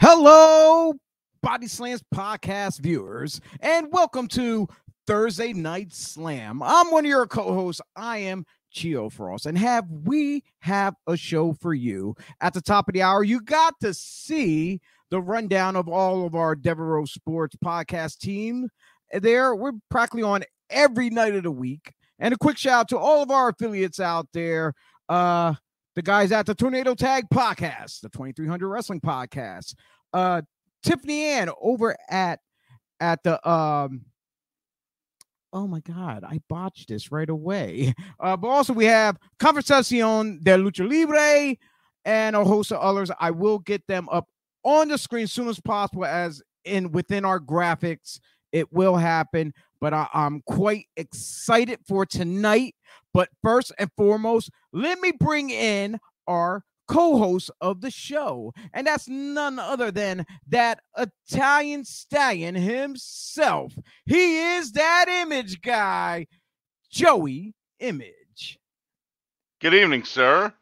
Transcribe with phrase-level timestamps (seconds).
[0.00, 0.92] Hello,
[1.42, 4.68] Body Slams podcast viewers, and welcome to
[5.08, 6.62] Thursday Night Slam.
[6.62, 7.82] I'm one of your co-hosts.
[7.96, 12.88] I am Chio Frost, and have we have a show for you at the top
[12.88, 13.24] of the hour.
[13.24, 14.80] You got to see
[15.10, 18.68] the rundown of all of our Devereaux Sports podcast team.
[19.12, 21.92] There, we're practically on every night of the week.
[22.20, 24.74] And a quick shout out to all of our affiliates out there.
[25.08, 25.54] Uh,
[25.98, 29.74] the guys at the Tornado Tag Podcast, the 2300 Wrestling Podcast,
[30.12, 30.42] uh,
[30.84, 32.38] Tiffany Ann over at
[33.00, 34.02] at the um
[35.52, 37.94] oh my god, I botched this right away.
[38.20, 41.56] Uh, but also we have Conversacion de Lucha Libre
[42.04, 43.10] and a host of others.
[43.18, 44.28] I will get them up
[44.62, 48.20] on the screen as soon as possible, as in within our graphics.
[48.52, 52.76] It will happen, but I, I'm quite excited for tonight.
[53.14, 59.08] But first and foremost, let me bring in our co-host of the show, and that's
[59.08, 63.74] none other than that Italian stallion himself.
[64.06, 66.26] He is that image guy,
[66.90, 68.58] Joey Image.
[69.60, 70.52] Good evening, sir.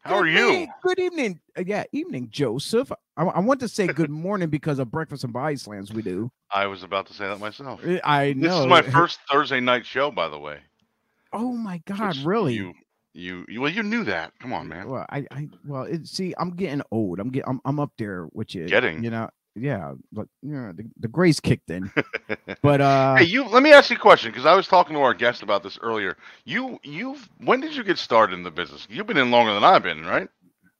[0.00, 0.46] How Good are you?
[0.50, 1.40] evening- Good evening.
[1.56, 2.92] Uh, yeah, evening, Joseph.
[3.16, 6.30] I, I want to say good morning because of breakfast and body slams we do.
[6.50, 7.80] I was about to say that myself.
[7.84, 10.58] Uh, I This is my first Thursday night show, by the way.
[11.34, 12.16] Oh my God!
[12.16, 12.54] which Really?
[12.54, 12.72] You,
[13.12, 14.32] you, you, well, you knew that.
[14.40, 14.88] Come on, man.
[14.88, 17.20] Well, I, I, well, it, see, I'm getting old.
[17.20, 18.66] I'm getting, I'm, I'm up there with you.
[18.66, 19.04] Getting.
[19.04, 21.90] you know, yeah, but yeah, the, the grace kicked in.
[22.62, 23.46] But uh, hey, you.
[23.46, 25.78] Let me ask you a question because I was talking to our guest about this
[25.82, 26.16] earlier.
[26.44, 28.86] You, you've When did you get started in the business?
[28.88, 30.28] You've been in longer than I've been, right?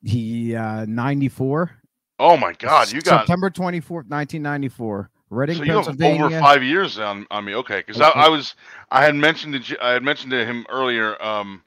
[0.04, 1.70] he, uh, 94.
[2.18, 3.20] Oh my God, you got.
[3.20, 5.10] September 24th, 1994.
[5.34, 7.54] Reading, So you have over five years on, on me.
[7.56, 8.54] Okay, because I, I was
[8.90, 11.20] I had mentioned to I had mentioned to him earlier.
[11.22, 11.62] Um,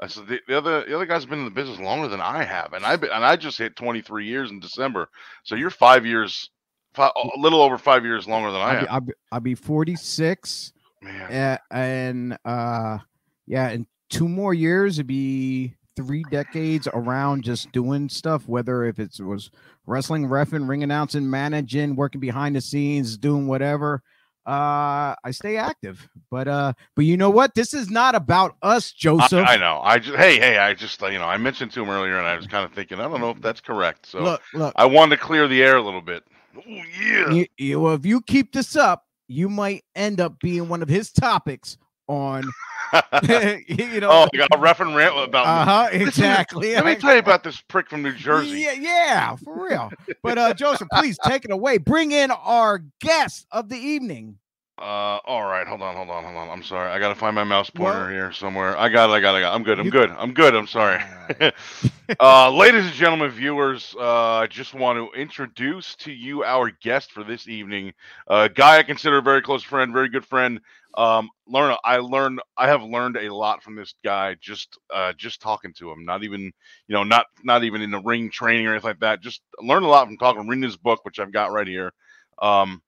[0.00, 2.42] I said the, the other the other guy's been in the business longer than I
[2.44, 5.08] have, and I and I just hit 23 years in December.
[5.44, 6.50] So you're five years,
[6.94, 8.80] fi- a little over five years longer than I I'll have.
[8.82, 10.72] be, I'll, be, I'll be 46.
[11.02, 12.98] Man, Uh, and uh,
[13.46, 18.98] yeah, in two more years, it'd be three decades around just doing stuff, whether if
[18.98, 19.50] it was
[19.86, 24.02] wrestling, refing, ring announcing, managing, working behind the scenes, doing whatever.
[24.44, 27.54] Uh, I stay active, but uh, but you know what?
[27.54, 29.46] This is not about us, I, Joseph.
[29.46, 29.80] I know.
[29.84, 32.36] I just hey hey I just you know I mentioned to him earlier, and I
[32.36, 34.06] was kind of thinking I don't know if that's correct.
[34.06, 34.72] So look, look.
[34.74, 36.24] I wanted to clear the air a little bit.
[36.56, 37.30] Oh yeah.
[37.30, 40.88] You, you, well, if you keep this up, you might end up being one of
[40.88, 41.78] his topics
[42.12, 42.44] on,
[43.66, 44.10] you know.
[44.10, 45.50] oh, you got a ref and rant about me.
[45.50, 45.88] uh huh.
[45.92, 46.74] Exactly.
[46.74, 48.60] Let me tell you about this prick from New Jersey.
[48.60, 49.90] Yeah, yeah, for real.
[50.22, 51.78] But uh Joseph, please take it away.
[51.78, 54.38] Bring in our guest of the evening.
[54.78, 56.48] Uh, all right, hold on, hold on, hold on.
[56.48, 58.76] I'm sorry, I gotta find my mouse pointer Well- here somewhere.
[58.76, 59.54] I got it, I got it, I got it.
[59.54, 60.54] I'm good, I'm You- good, I'm good.
[60.56, 61.00] I'm sorry.
[61.30, 61.54] Alright.
[62.20, 67.12] uh, ladies and gentlemen, viewers, uh, I just want to introduce to you our guest
[67.12, 67.92] for this evening.
[68.26, 70.58] A guy I consider a very close friend, very good friend.
[70.94, 75.40] Um, learn, I learned, I have learned a lot from this guy just, uh, just
[75.40, 76.04] talking to him.
[76.04, 79.20] Not even, you know, not, not even in the ring training or anything like that.
[79.22, 81.92] Just learned a lot from talking, reading his book, which I've got right here.
[82.40, 82.82] Um,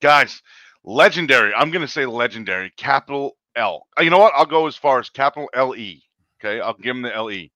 [0.00, 0.42] guys,
[0.84, 1.54] legendary.
[1.54, 2.72] I'm gonna say legendary.
[2.76, 3.86] Capital L.
[3.98, 4.32] Uh, You know what?
[4.36, 6.02] I'll go as far as capital L E.
[6.40, 7.52] Okay, I'll give him the L E.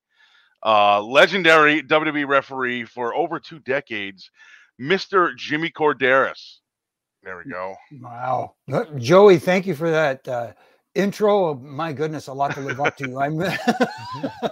[0.65, 4.31] Uh, legendary WWE referee for over two decades,
[4.81, 5.37] Mr.
[5.37, 6.59] Jimmy Korderas.
[7.23, 7.77] There we go.
[8.01, 8.55] Wow.
[8.73, 10.53] Uh, Joey, thank you for that uh,
[10.95, 11.55] intro.
[11.55, 13.21] My goodness, a lot to live up to.
[13.21, 13.39] I'm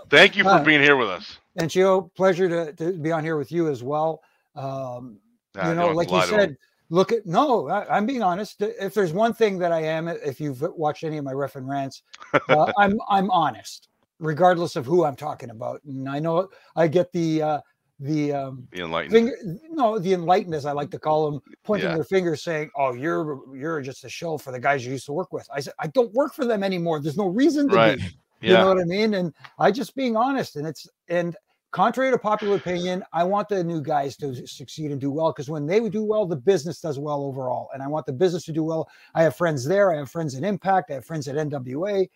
[0.08, 1.38] Thank you for Uh, being here with us.
[1.56, 4.22] and Gio, pleasure to, to be on here with you as well.
[4.54, 5.18] Um,
[5.58, 6.56] Ah, you know, like you said,
[6.90, 8.62] look at no, I, I'm being honest.
[8.62, 11.68] If there's one thing that I am, if you've watched any of my ref and
[11.68, 12.02] rants,
[12.48, 13.88] uh, I'm I'm honest,
[14.20, 15.82] regardless of who I'm talking about.
[15.82, 17.60] And I know I get the uh,
[18.00, 19.12] the um, the enlightened.
[19.12, 19.36] finger
[19.70, 21.94] no the enlightened as i like to call them pointing Yeah.
[21.96, 25.12] their fingers saying oh you're you're just a show for the guys you used to
[25.12, 25.46] work with.
[25.54, 27.00] I said i don't work for them anymore.
[27.00, 27.98] There's no reason to Right.
[27.98, 28.04] be.
[28.42, 29.12] You know what i mean?
[29.14, 31.36] And i just being honest and it's and
[31.72, 35.50] contrary to popular opinion i want the new guys to succeed and do well because
[35.50, 38.52] when they do well the business does well overall and i want the business to
[38.52, 38.88] do well.
[39.14, 42.08] I have friends there i have friends at impact i have friends at nwa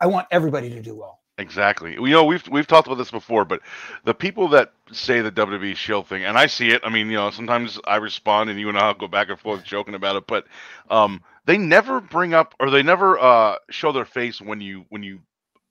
[0.00, 1.94] i want everybody to do well Exactly.
[1.94, 3.62] You know, we've we've talked about this before, but
[4.04, 6.82] the people that say the WWE shill thing, and I see it.
[6.84, 9.64] I mean, you know, sometimes I respond, and you and I'll go back and forth
[9.64, 10.46] joking about it, but
[10.90, 15.02] um, they never bring up or they never uh show their face when you when
[15.02, 15.20] you.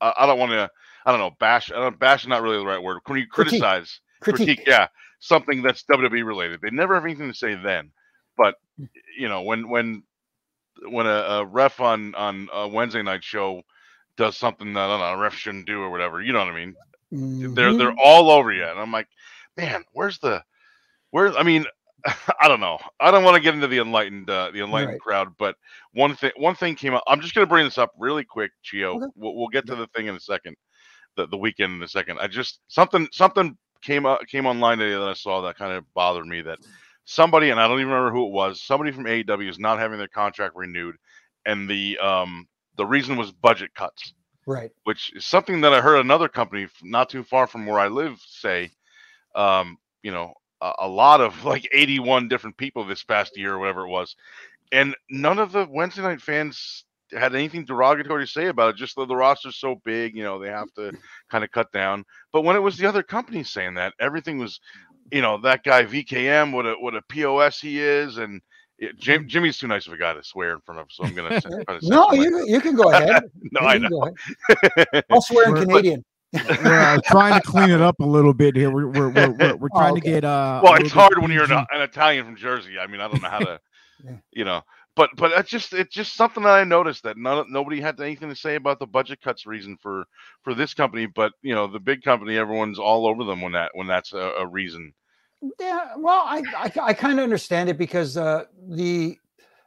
[0.02, 0.72] Uh, I don't want to.
[1.06, 1.32] I don't know.
[1.40, 1.72] Bash.
[1.72, 3.00] I don't, bash is not really the right word.
[3.06, 3.64] When you Critique.
[3.64, 4.88] criticize, critique, yeah,
[5.20, 7.92] something that's WWE related, they never have anything to say then.
[8.38, 8.56] But
[9.18, 10.04] you know, when when
[10.88, 13.64] when a, a ref on on a Wednesday night show
[14.20, 16.22] does something that I don't know, a ref shouldn't do or whatever.
[16.22, 16.78] You know what I mean?
[17.56, 17.98] They're they're Mhm.
[18.04, 19.08] all over you, and I'm like,
[19.58, 20.44] man, where's the
[21.12, 21.66] Where I mean,
[22.42, 22.80] I don't know.
[23.00, 25.00] I don't want to get into the enlightened uh, the enlightened Right.
[25.00, 25.56] crowd, but
[25.94, 27.04] one thing one thing came up.
[27.08, 29.02] I'm just going to bring this up really quick, Gio.
[29.02, 29.12] Okay.
[29.16, 30.56] We'll, we'll get to the thing in a second,
[31.16, 32.20] the the weekend in a second.
[32.20, 35.86] I just something something came up came online today that I saw that kind of
[35.94, 36.42] bothered me.
[36.42, 36.60] That
[37.06, 38.62] somebody and I don't even remember who it was.
[38.62, 40.98] Somebody from AEW is not having their contract renewed,
[41.46, 42.49] and the um
[42.80, 44.04] the reason was budget cuts
[44.48, 44.72] Right.
[44.86, 48.20] which is something that I heard another company not too far from where I live
[48.28, 48.72] say.
[49.36, 53.60] Um, you know, a, a lot of like 81 different people this past year or
[53.60, 54.16] whatever it was,
[54.72, 58.78] and none of the Wednesday night fans had anything derogatory to say about it.
[58.78, 60.94] Just that the roster's so big, you know, they have to
[61.32, 62.06] kind of cut down.
[62.34, 64.60] But when it was the other companies saying that, everything was,
[65.12, 68.42] you know, that guy VKM, what a what a pos he is, and.
[68.80, 71.14] It- Jim, Jimmy's too nice of a guy to swear in front of, so I'm
[71.14, 71.40] gonna.
[71.42, 73.24] try to No, censor you you can go ahead.
[73.52, 73.90] No, You I can know.
[73.90, 74.14] go
[74.84, 75.04] ahead.
[75.10, 76.06] I'll swear in Canadian.
[76.34, 78.70] We're uh, trying to clean it up a little bit here.
[78.72, 80.02] We're we're we're, we're, we're Oh, trying okay.
[80.02, 80.62] to get uh.
[80.64, 82.78] well, it's hard when you're an, an Italian from Jersey.
[82.80, 83.60] I mean, I don't know how to,
[84.06, 84.18] Yeah.
[84.32, 84.62] you know,
[84.96, 88.30] but but it's just it's just something that I noticed that none, nobody had anything
[88.30, 90.06] to say about the budget cuts reason for
[90.44, 93.72] for this company, but you know, the big company, everyone's all over them when that
[93.74, 94.94] when that's a, a reason.
[95.60, 99.18] Yeah, well, I I, I kind of understand it because uh, the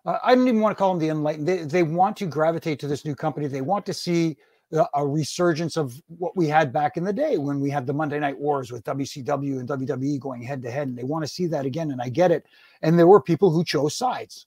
[0.05, 1.47] uh, I don't even want to call them the enlightened.
[1.47, 3.47] They, they want to gravitate to this new company.
[3.47, 4.37] They want to see
[4.73, 7.93] a, a resurgence of what we had back in the day when we had the
[7.95, 11.29] Monday Night Wars with WCW and WWE going head to head, and they want to
[11.29, 11.91] see that again.
[11.91, 12.45] And I get it.
[12.83, 14.47] And there were people who chose sides,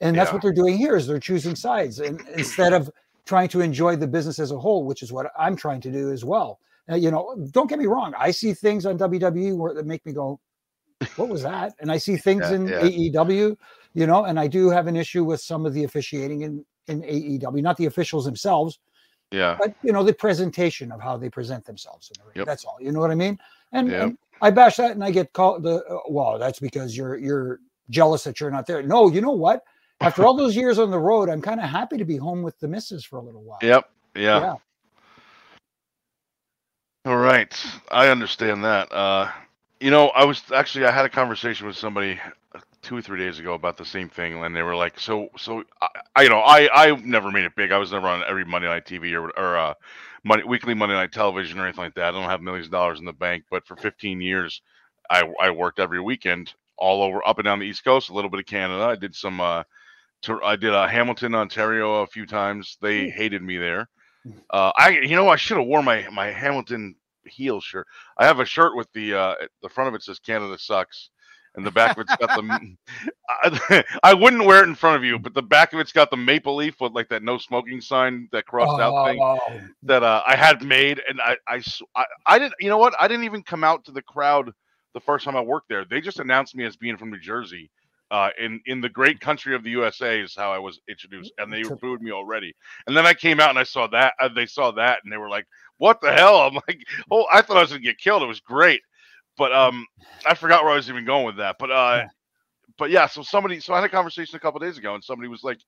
[0.00, 0.34] and that's Yeah.
[0.34, 2.90] what they're doing here is they're choosing sides, and instead of
[3.24, 6.12] trying to enjoy the business as a whole, which is what I'm trying to do
[6.12, 6.60] as well.
[6.90, 8.12] Uh, you know, don't get me wrong.
[8.18, 10.38] I see things on WWE where that make me go,
[11.16, 12.80] "What was that?" And I see things Yeah, in yeah.
[12.80, 13.56] AEW,
[13.94, 17.00] you know, and I do have an issue with some of the officiating in in
[17.02, 18.78] AEW, not the officials themselves,
[19.30, 22.10] Yeah, but you know, the presentation of how they present themselves.
[22.10, 22.32] in the ring.
[22.36, 22.46] Yep.
[22.46, 22.76] That's all.
[22.80, 23.38] You know what I mean?
[23.72, 24.02] And, Yep.
[24.02, 26.38] and I bash that, and I get called the uh, well.
[26.38, 28.82] That's because you're you're jealous that you're not there.
[28.82, 29.62] No, you know what?
[30.00, 32.58] After all those years on the road, I'm kind of happy to be home with
[32.60, 33.58] the missus for a little while.
[33.62, 34.40] yep, yeah.
[34.40, 34.54] Yeah.
[37.04, 37.52] All right,
[37.90, 38.92] I understand that.
[38.92, 39.30] Uh,
[39.80, 42.20] you know, I was actually I had a conversation with somebody
[42.54, 45.30] uh, two or three days ago about the same thing, and they were like, "So,
[45.36, 47.72] so I, I you know, I I never made it big.
[47.72, 49.74] I was never on every Monday night TV or or uh,
[50.24, 52.06] Monday, weekly Monday night television or anything like that.
[52.10, 54.62] I don't have millions of dollars in the bank, but for 15 years,
[55.10, 58.30] I I worked every weekend all over up and down the East Coast, a little
[58.30, 58.84] bit of Canada.
[58.84, 59.40] I did some.
[59.40, 59.64] Uh,
[60.22, 62.78] to, I did uh, Hamilton, Ontario, a few times.
[62.80, 63.88] They hated me there.
[64.50, 66.94] Uh, I, you know, I should have worn my my Hamilton
[67.24, 67.86] heel shirt.
[68.18, 71.10] I have a shirt with the uh, the front of it says Canada sucks,
[71.54, 72.76] and the back of it's got the.
[73.28, 76.10] I, I wouldn't wear it in front of you, but the back of it's got
[76.10, 79.38] the maple leaf with like that no smoking sign, that crossed out thing Oh,
[79.82, 81.62] that uh, I had made, and I I
[82.26, 82.54] I didn't.
[82.60, 82.94] You know what?
[83.00, 84.52] I didn't even come out to the crowd
[84.94, 85.84] the first time I worked there.
[85.84, 87.70] They just announced me as being from New Jersey.
[88.14, 91.52] Uh, in in the great country of the USA is how I was introduced, and
[91.52, 92.54] they booed me already.
[92.86, 94.14] And then I came out and I saw that.
[94.20, 95.46] Uh, they saw that, and they were like,
[95.78, 96.80] "What the hell?" I'm like,
[97.10, 98.22] "Oh, I thought I was gonna get killed.
[98.22, 98.82] It was great."
[99.36, 99.86] But um,
[100.26, 101.56] I forgot where I was even going with that.
[101.58, 102.08] But uh, Yeah.
[102.78, 103.06] but yeah.
[103.06, 105.58] So somebody, so I had a conversation a couple days ago, and somebody was like,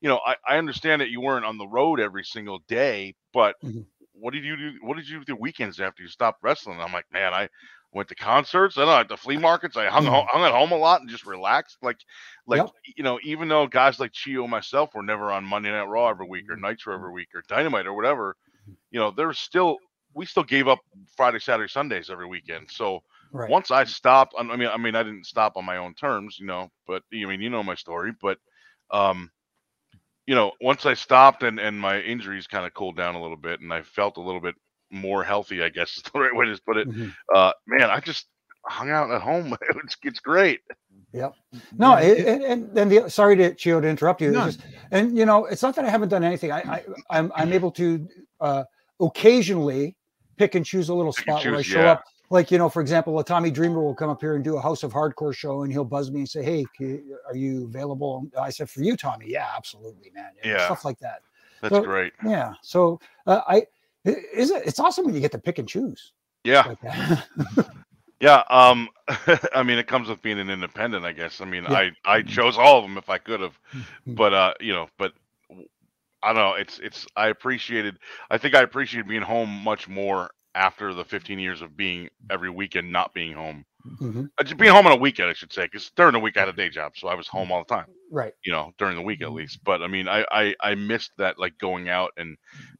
[0.00, 3.56] you know, I, I understand that you weren't on the road every single day, but
[3.62, 3.86] Mhm.
[4.12, 4.72] what did you do?
[4.82, 6.80] What did you do your weekends after you stopped wrestling?
[6.80, 7.48] I'm like, man, I
[7.96, 8.78] went to concerts.
[8.78, 9.76] I don't know, at the flea markets.
[9.76, 10.22] I hung Mhm.
[10.30, 11.78] hung at home a lot and just relaxed.
[11.82, 11.98] Like,
[12.46, 12.70] like Yep.
[12.96, 16.08] you know, even though guys like Chio and myself were never on Monday Night Raw
[16.10, 18.36] every week or Nitro every week or Dynamite or whatever,
[18.90, 19.78] you know, there was still
[20.14, 20.80] we still gave up
[21.16, 22.70] Friday, Saturday, Sundays every weekend.
[22.70, 23.00] So
[23.32, 23.48] right.
[23.48, 26.46] once I stopped, I mean, I mean, I didn't stop on my own terms, you
[26.46, 28.38] know, but I mean, you know my story, but,
[28.90, 29.30] um,
[30.26, 33.36] you know, once I stopped and and my injuries kind of cooled down a little
[33.36, 34.54] bit, and I felt a little bit
[34.90, 36.88] more healthy, I guess is the right way to put it.
[36.88, 37.12] Mhm.
[37.34, 38.26] Uh, man, I just
[38.64, 39.56] hung out at home.
[39.84, 40.60] It's it's great.
[41.12, 41.34] Yep.
[41.78, 44.28] No, it, and, and then the sorry to Chio to interrupt you.
[44.36, 46.52] it's just- and you know, it's not that I haven't done anything.
[46.52, 48.06] I, I I'm I'm able to
[48.40, 48.64] uh,
[49.00, 49.96] occasionally
[50.36, 51.92] pick and choose a little Pick and spot where I show yeah.
[51.92, 52.04] up.
[52.28, 54.60] Like you know, for example, a Tommy Dreamer will come up here and do a
[54.60, 58.26] House of Hardcore show, and he'll buzz me and say, "Hey, c- are you available?"
[58.38, 60.64] I said, "For you, Tommy, yeah, absolutely, man, Yeah.
[60.64, 61.20] stuff like that."
[61.62, 62.12] That's So- great.
[62.24, 62.54] Yeah.
[62.62, 63.66] So uh, I i-
[64.06, 64.66] is it?
[64.66, 66.12] It's awesome when you get to pick and choose
[66.44, 67.66] Yeah, like
[68.20, 68.42] yeah.
[68.48, 68.88] Um,
[69.54, 71.40] I mean, it comes with being an independent, I guess.
[71.40, 71.72] I mean, Yeah.
[71.72, 73.58] I I chose all of them if I could have,
[74.06, 75.12] but uh, you know, but
[76.22, 76.54] I don't know.
[76.54, 77.98] It's it's I appreciated.
[78.30, 82.50] I think I appreciated being home much more after the 15 years of being every
[82.50, 83.64] weekend not being home.
[84.00, 84.28] Mhm.
[84.36, 86.40] Uh, just being home on a weekend, I should say, because during the week I
[86.40, 87.86] had a day job, so I was home all the time.
[88.10, 88.32] Right.
[88.44, 89.34] You know, during the week at Mhm.
[89.34, 89.62] least.
[89.62, 92.36] But I mean, I I I missed that like going out and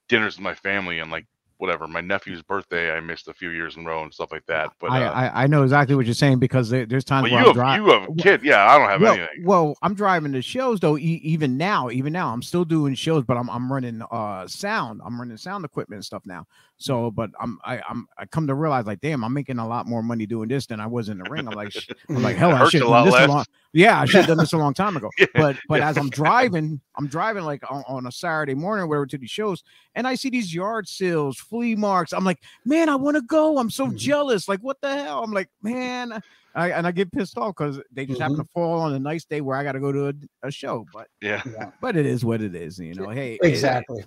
[0.09, 1.27] dinners with my family and like
[1.59, 4.45] whatever my nephew's birthday I missed a few years in a row and stuff like
[4.47, 4.73] that.
[4.79, 7.41] But I, uh, I I know exactly what you're saying because there, there's times where
[7.41, 8.67] you have you have a kid, yeah.
[8.71, 9.45] I don't have well, anything.
[9.45, 10.99] well, I'm driving the shows though.
[10.99, 15.01] E- even now, even now, I'm still doing shows, but I'm I'm running uh sound.
[15.05, 16.47] I'm running sound equipment and stuff now.
[16.79, 19.87] So, but I'm I, I'm I come to realize like, damn, I'm making a lot
[19.87, 21.49] more money doing this than I was in the ring.
[21.49, 21.75] I'm like,
[22.09, 23.45] I'm like, hell, I should have done this a long.
[23.73, 25.11] Yeah, I should have done this a long time ago.
[25.19, 25.89] Yeah, But but yeah.
[25.89, 29.31] as I'm driving, I'm driving like on, on a Saturday morning, or whatever, to these
[29.31, 29.63] shows,
[29.95, 32.13] and I see these yard sales, flea marks.
[32.13, 33.59] I'm like, man, I want to go.
[33.59, 33.97] I'm so Mhm.
[33.97, 34.47] jealous.
[34.49, 35.23] Like, what the hell?
[35.25, 36.21] I'm like, man.
[36.55, 39.27] I, and I get pissed off because they just happen to fall on a nice
[39.27, 40.15] day where I got to go to a,
[40.49, 40.87] a show.
[40.91, 41.43] But Yeah.
[41.45, 43.11] Yeah, but it is what it is, you know.
[43.11, 44.01] Hey, exactly.
[44.01, 44.07] it,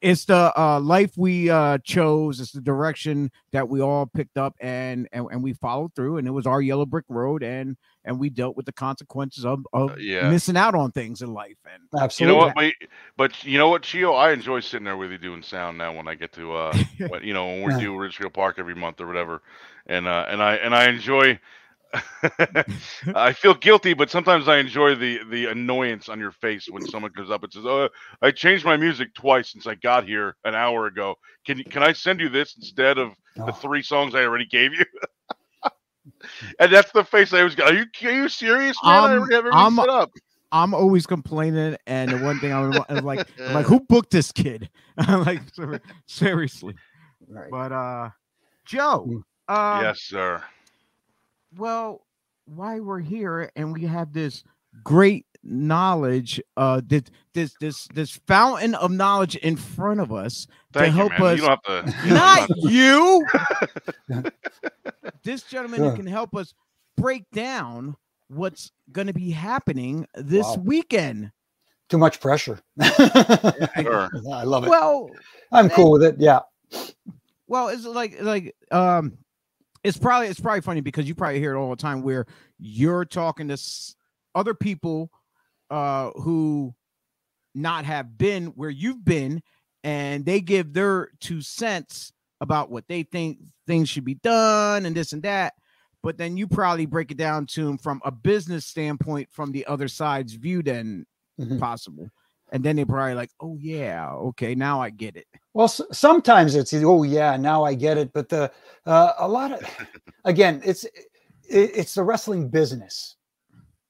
[0.00, 2.40] it's the uh, life we uh, chose.
[2.40, 6.18] It's the direction that we all picked up, and, and and we followed through.
[6.18, 9.66] And it was our yellow brick road, and and we dealt with the consequences of
[9.72, 10.28] of Uh, yeah.
[10.28, 11.56] missing out on things in life.
[11.64, 12.26] And You Absolutely.
[12.26, 12.54] know what?
[12.54, 12.74] But,
[13.16, 14.12] but you know what, Chio?
[14.14, 17.22] I enjoy sitting there with you doing sound now when I get to uh when,
[17.24, 17.78] you know when we Yeah.
[17.80, 19.42] do Ridgefield Park every month or whatever.
[19.86, 21.38] And uh and I and I enjoy
[23.14, 27.12] I feel guilty, but sometimes I enjoy the the annoyance on your face when someone
[27.12, 27.88] comes up and says, "Oh,
[28.22, 31.14] I changed my music twice since I got here an hour ago.
[31.46, 33.52] Can you can I send you this instead of the Oh.
[33.52, 34.84] three songs I already gave you?"
[36.60, 37.72] and that's the face I always got.
[37.72, 38.92] Are you are you serious, man?
[38.94, 40.10] I Um, already have everything I'm- set up.
[40.50, 44.32] I'm always complaining, and the one thing I'm I'm like, I'm like, who booked this
[44.32, 44.70] kid?
[44.96, 45.42] I'm like,
[46.06, 46.74] seriously.
[47.28, 47.50] Right.
[47.50, 48.10] But uh,
[48.64, 49.22] Joe, Mm.
[49.48, 50.42] uh, yes, sir.
[51.56, 52.06] Well,
[52.46, 54.42] why we're here and we have this
[54.84, 57.02] great knowledge, uh, this
[57.34, 61.22] this this this fountain of knowledge in front of us Thank you, help man.
[61.22, 61.92] us- You don't have to.
[62.02, 62.70] you don't not have to-
[64.12, 64.24] you.
[65.22, 65.96] this gentleman who Yeah.
[65.96, 66.54] can help us
[66.96, 67.96] break down
[68.28, 70.62] what's going to be happening this Wow.
[70.64, 71.32] weekend.
[71.88, 72.60] Too much pressure.
[73.80, 74.08] Sure.
[74.32, 74.70] I love it.
[74.70, 75.10] Well,
[75.52, 76.16] I'm cool with it.
[76.18, 76.40] Yeah.
[77.46, 79.16] well, it's like like um,
[79.84, 82.26] it's probably it's probably funny because you probably hear it all the time where
[82.58, 83.94] you're talking to s-
[84.34, 85.10] other people
[85.70, 86.74] uh who
[87.54, 89.42] not have been where you've been
[89.84, 94.96] and they give their two cents about what they think things should be done and
[94.96, 95.54] this and that
[96.02, 99.66] but then you probably break it down to them from a business standpoint from the
[99.66, 101.04] other side's view then
[101.40, 101.58] Mhm.
[101.60, 102.08] possible
[102.52, 106.72] and then they probably like oh yeah okay now i get it Well, sometimes it's
[106.74, 108.12] oh yeah, now I get it.
[108.12, 108.50] But the
[108.86, 109.60] uh, a lot of
[110.24, 111.10] again, it's it,
[111.48, 113.16] it's the wrestling business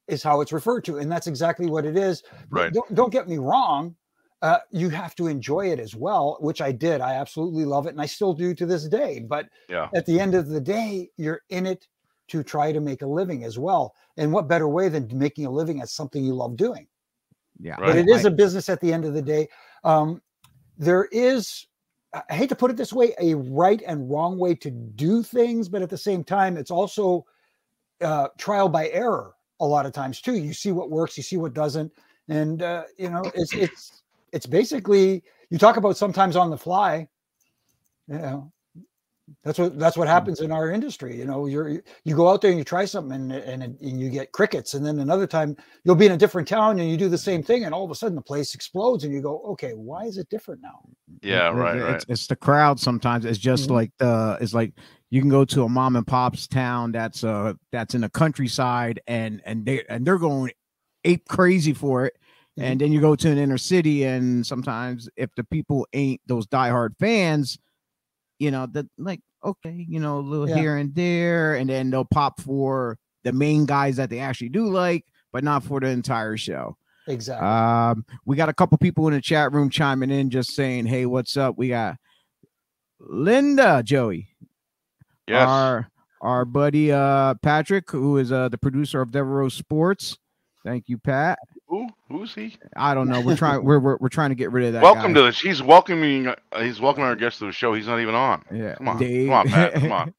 [0.07, 2.23] is how it's referred to, and that's exactly what it is.
[2.51, 2.73] Right.
[2.73, 3.95] Don't, don't get me wrong.
[4.41, 7.01] Uh, you have to enjoy it as well, which I did.
[7.03, 9.21] I absolutely love it, and I still do to this day.
[9.21, 9.91] But Yeah.
[9.95, 11.87] at the end of the day, you're in it
[12.29, 13.95] to try to make a living as well.
[14.17, 16.87] And what better way than making a living at something you love doing?
[17.59, 17.87] Yeah Right.
[17.87, 19.49] but it is a business at the end of the day.
[19.85, 20.23] Um,
[20.77, 21.67] there is,
[22.15, 25.69] I hate to put it this way, a right and wrong way to do things,
[25.69, 27.25] but at the same time, it's also
[28.01, 30.37] uh, trial by error a lot of times too.
[30.37, 31.93] You see what works, you see what doesn't,
[32.29, 37.09] and uh, you know, it's it's it's basically you talk about sometimes on the fly.
[38.07, 38.53] You know,
[39.45, 41.17] that's what that's what happens in our industry.
[41.17, 44.09] You know, you're you go out there and you try something and and, and you
[44.11, 47.09] get crickets, and then another time you'll be in a different town and you do
[47.09, 49.73] the same thing, and all of a sudden the place explodes, and you go, okay,
[49.73, 50.81] why is it different now?
[51.23, 52.05] Yeah, It- right, it's, right.
[52.09, 53.25] It's the crowd sometimes.
[53.25, 53.73] It's just Mhm.
[53.73, 54.73] like the it's like
[55.11, 59.01] you can go to a mom and pop's town that's uh that's in the countryside
[59.07, 60.51] and and they and they're going
[61.05, 62.15] ape crazy for it.
[62.59, 62.63] Mhm.
[62.65, 66.47] And then you go to an inner city, and sometimes if the people ain't those
[66.47, 67.59] diehard fans,
[68.39, 70.57] you know, the like okay, you know, a little Yeah.
[70.57, 74.69] here and there, and then they'll pop for the main guys that they actually do
[74.69, 76.77] like, but not for the entire show.
[77.07, 77.47] Exactly.
[77.49, 81.07] Um, we got a couple people in the chat room chiming in, just saying, "Hey,
[81.07, 81.97] what's up?" We got
[83.01, 84.29] Linda, Joey,
[85.27, 85.49] Yes.
[85.49, 85.89] our
[86.21, 90.19] our buddy uh Patrick, who is uh the producer of Devereaux Sports.
[90.65, 91.39] Thank you, Pat.
[91.69, 91.87] Who?
[92.09, 92.57] Who's he?
[92.77, 93.21] I don't know.
[93.21, 93.63] We're trying.
[93.65, 94.83] We're, we're we're trying to get rid of that.
[94.83, 95.21] Welcome guy.
[95.21, 95.39] to this.
[95.39, 96.29] He's welcoming.
[96.29, 97.75] uh, He's welcoming our guest to the show.
[97.75, 98.43] He's not even on.
[98.53, 98.75] yeah.
[98.77, 99.29] Come on, Dave.
[99.29, 100.15] come on, Pat, come on.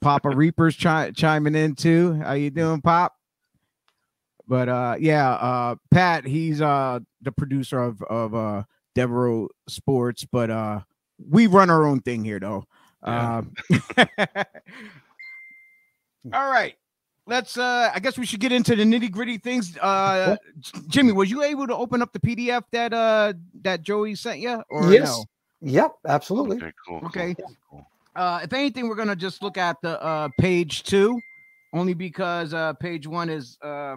[0.00, 2.14] Papa Reaper's chi- chiming in too.
[2.14, 3.14] How you doing, Pop?
[4.48, 8.64] But uh, yeah, uh, Pat, he's uh the producer of of uh
[8.96, 10.80] Devereaux Sports, but uh,
[11.30, 12.64] we run our own thing here though.
[13.06, 13.38] Yeah.
[13.38, 13.52] Um,
[16.32, 16.74] all right.
[17.26, 19.76] Let's uh I guess we should get into the nitty-gritty things.
[19.78, 20.36] Uh
[20.88, 24.62] Jimmy, was you able to open up the PDF that uh that Joey sent you?
[24.70, 25.06] Or yes.
[25.08, 25.24] no?
[25.62, 25.92] Yep.
[26.06, 26.56] Absolutely.
[26.58, 27.00] Okay, cool.
[27.00, 27.34] cool, Okay.
[27.34, 27.86] cool, cool.
[28.14, 31.18] Uh, if anything, we're gonna just look at the uh, page two,
[31.72, 33.96] only because uh, page one is uh,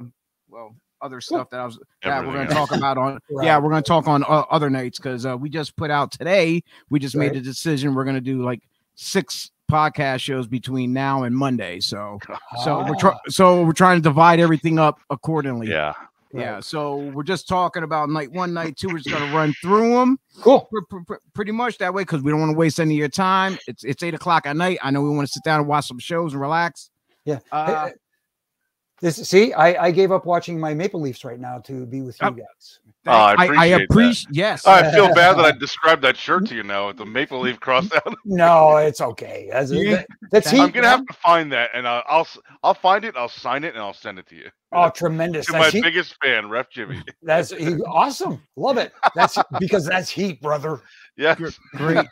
[0.49, 2.69] well, other stuff that I was that we're going to else.
[2.69, 3.19] talk about on.
[3.29, 3.45] Right.
[3.45, 6.11] Yeah, we're going to talk on uh, other nights because uh, we just put out
[6.11, 6.63] today.
[6.89, 7.35] We just made Right.
[7.35, 7.93] a decision.
[7.93, 8.61] We're going to do like
[8.95, 11.79] six podcast shows between now and Monday.
[11.79, 12.19] So
[12.63, 15.67] so we're Ah, trying so we're trying to divide everything up accordingly.
[15.69, 15.93] Yeah.
[16.33, 16.55] Yeah.
[16.55, 16.63] right.
[16.63, 18.89] So we're just talking about night one, night two.
[18.89, 20.69] We're just going to run through them cool.
[21.33, 23.57] pretty much that way because we don't want to waste any of your time.
[23.67, 24.77] It's it's eight o'clock at night.
[24.81, 26.89] I know we want to sit down and watch some shows and relax.
[27.25, 27.39] Yeah.
[27.51, 27.93] Uh, hey,
[29.01, 32.19] this see, I, I gave up watching my Maple Leafs right now to be with
[32.21, 32.31] you Oh.
[32.31, 32.79] guys.
[33.07, 33.83] Oh, I I, I appreciate that.
[33.89, 34.67] appreciate yes.
[34.67, 37.59] I feel bad that I described that shirt to you now with the maple leaf
[37.59, 38.15] crossed out.
[38.25, 39.49] No, it's okay.
[39.51, 39.91] That's, Yeah.
[39.97, 40.97] that- that's I'm I'm heat, gonna man.
[40.99, 43.15] have to find that, and I'll I'll, s- I'll find it.
[43.15, 44.49] I'll sign it, and I'll send it to you.
[44.73, 45.45] Oh, tremendous!
[45.45, 45.81] to my heat.
[45.83, 47.01] biggest fan, Ref Jimmy.
[47.23, 48.41] That's he- awesome.
[48.57, 48.91] Love it.
[49.15, 50.81] That's because that's heat, brother.
[51.15, 51.57] Yes.
[51.75, 52.05] Great,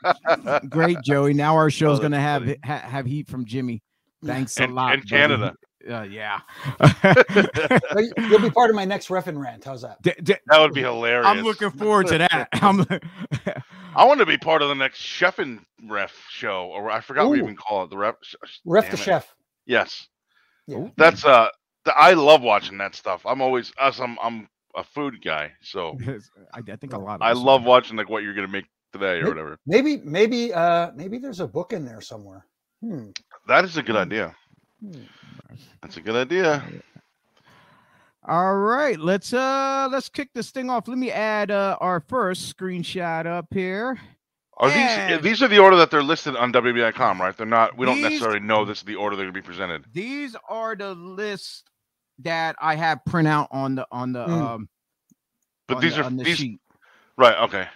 [0.69, 1.33] great, Joey.
[1.33, 2.57] Now our show's Oh, gonna have funny.
[2.63, 3.81] ha- have heat from Jimmy.
[4.23, 4.93] Thanks a And- lot.
[4.93, 5.09] and.
[5.09, 5.53] Canada.
[5.89, 6.39] Uh, yeah.
[8.29, 9.63] You'll be part of my next ref and rant.
[9.65, 10.01] How's that?
[10.01, 11.27] D- d- That would be hilarious.
[11.27, 12.49] I'm looking forward to that.
[12.53, 12.85] I'm,
[13.95, 17.25] I want to be part of the next chef and ref show, or I forgot
[17.25, 17.89] what we even call it.
[17.89, 18.15] The ref.
[18.65, 19.03] Ref damn the it.
[19.03, 19.35] chef.
[19.65, 20.07] Yes,
[20.67, 20.87] Yeah.
[20.97, 21.49] that's uh.
[21.85, 23.25] th- I love watching that stuff.
[23.25, 23.99] I'm always us.
[23.99, 25.97] I'm I'm a food guy, so
[26.53, 27.15] I, I think a lot.
[27.15, 27.67] Of I love are.
[27.67, 29.27] watching like what you're gonna make today or Yep.
[29.27, 29.57] whatever.
[29.65, 32.45] Maybe, maybe, uh, maybe there's a book in there somewhere.
[32.81, 33.09] Hmm.
[33.47, 34.35] That is a good idea.
[35.81, 36.63] That's a good idea.
[38.27, 40.87] All right, let's uh let's kick this thing off.
[40.87, 43.99] Let me add uh our first screenshot up here.
[44.57, 45.17] Are Yeah.
[45.17, 47.35] these these are the order that they're listed on WWE.com, right?
[47.37, 47.77] They're not.
[47.77, 49.85] We don't These- necessarily know this is the order they're gonna be presented.
[49.93, 51.69] These are the list
[52.19, 54.41] that I have print out on the on the Mm.
[54.55, 54.69] um
[55.67, 56.59] But on these the- are on the these sheet.
[57.17, 57.37] right.
[57.43, 57.67] Okay.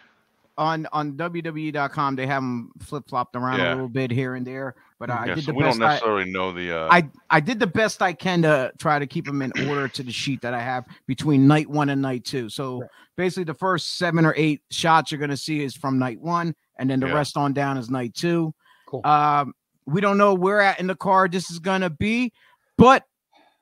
[0.57, 3.69] on on WWE.com they have them flip flopped around Yeah.
[3.69, 4.75] a little bit here and there.
[4.99, 5.81] But I yeah, did so the we don't best.
[5.81, 6.77] I, necessarily know the.
[6.77, 9.87] Uh, I I did the best I can to try to keep them in order
[9.87, 12.49] to the sheet that I have between night one and night two.
[12.49, 12.89] So Right.
[13.15, 16.53] basically, the first seven or eight shots you're going to see is from night one,
[16.77, 17.13] and then the Yeah.
[17.13, 18.53] rest on down is night two.
[18.87, 19.01] Cool.
[19.05, 19.53] Um,
[19.85, 22.33] we don't know where at in the card this is going to be,
[22.77, 23.05] but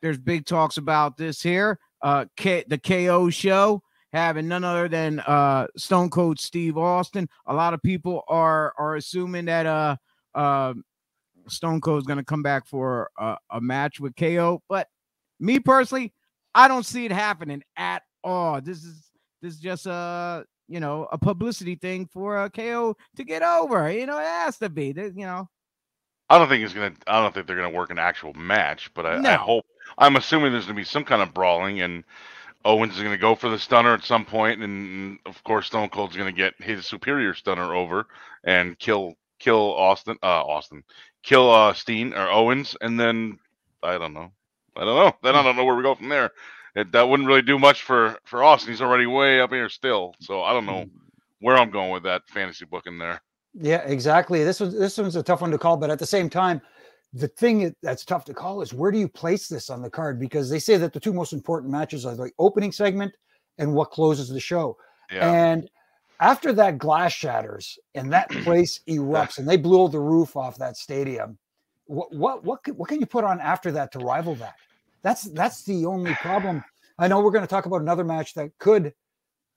[0.01, 1.77] there's big talks about this here.
[2.01, 7.30] Uh, K- the KO show having none other than uh Stone Cold Steve Austin.
[7.45, 9.95] A lot of people are are assuming that uh
[10.34, 10.73] uh
[11.49, 14.88] Stone Cold is going to come back for a, a match with KO, but
[15.39, 16.13] me personally,
[16.55, 18.60] I don't see it happening at all.
[18.62, 19.10] This is
[19.41, 23.43] this is just a you know a publicity thing for uh, a KO to get
[23.43, 23.91] over.
[23.91, 24.91] You know, it has to be.
[24.91, 25.49] They- You know,
[26.29, 26.93] I don't think it's gonna.
[27.05, 29.65] I don't think they're gonna work an actual match, but I, I hope.
[29.97, 32.03] I'm assuming there's gonna be some kind of brawling, and
[32.65, 36.17] Owens is gonna go for the stunner at some point, and of course Stone Cold's
[36.17, 38.07] gonna get his superior stunner over
[38.43, 40.17] and kill kill Austin.
[40.21, 40.84] Uh, Austin,
[41.23, 43.38] kill uh Steen or Owens, and then
[43.84, 44.32] I don't know.
[44.76, 45.13] I don't know.
[45.23, 46.32] Then I don't know where we go from there.
[46.76, 48.71] It, that wouldn't really do much for for Austin.
[48.71, 50.86] He's already way up here still, so I don't know
[51.39, 53.21] where I'm going with that fantasy book in there.
[53.54, 54.43] Yeah, exactly.
[54.43, 56.62] This was this one's a tough one to call, but at the same time,
[57.13, 60.19] the thing that's tough to call is where do you place this on the card?
[60.19, 63.15] Because they say that the two most important matches are the opening segment
[63.58, 64.78] and what closes the show.
[65.12, 65.32] Yeah.
[65.32, 65.69] And
[66.19, 70.77] after that glass shatters and that place erupts and they blew the roof off that
[70.77, 71.38] stadium,
[71.86, 74.56] what what what can, what can you put on after that to rival that?
[75.03, 76.63] That's that's the only problem.
[76.99, 78.93] I know we're going to talk about another match that could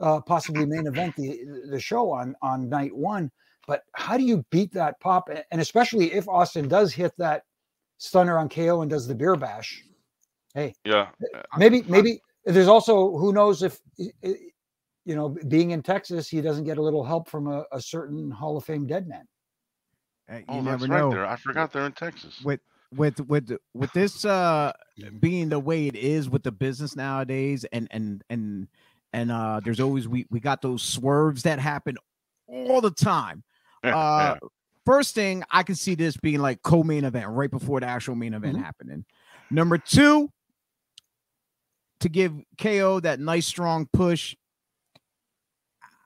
[0.00, 3.30] uh, possibly main event the the show on on night one,
[3.66, 5.28] but how do you beat that pop?
[5.50, 7.44] And especially if Austin does hit that
[7.98, 9.82] stunner on KO and does the beer bash,
[10.54, 11.08] Hey, yeah.
[11.56, 13.80] maybe maybe there's also who knows if
[15.10, 18.30] you know being in Texas he doesn't get a little help from a, a certain
[18.30, 19.26] Hall of Fame dead man.
[20.30, 20.94] Uh, you Oh, never that's know.
[21.08, 21.26] right there.
[21.26, 22.40] I forgot they're in Texas.
[22.44, 22.60] with
[22.94, 24.72] with with with this uh
[25.18, 28.68] being the way it is with the business nowadays and and and
[29.12, 31.96] and uh there's always we we got those swerves that happen
[32.48, 33.42] all the time
[33.84, 34.48] Yeah, uh yeah.
[34.84, 38.34] first thing i can see this being like co-main event right before the actual main
[38.34, 38.62] event Mhm.
[38.64, 39.04] happening
[39.52, 40.28] number two
[42.00, 44.34] to give ko that nice strong push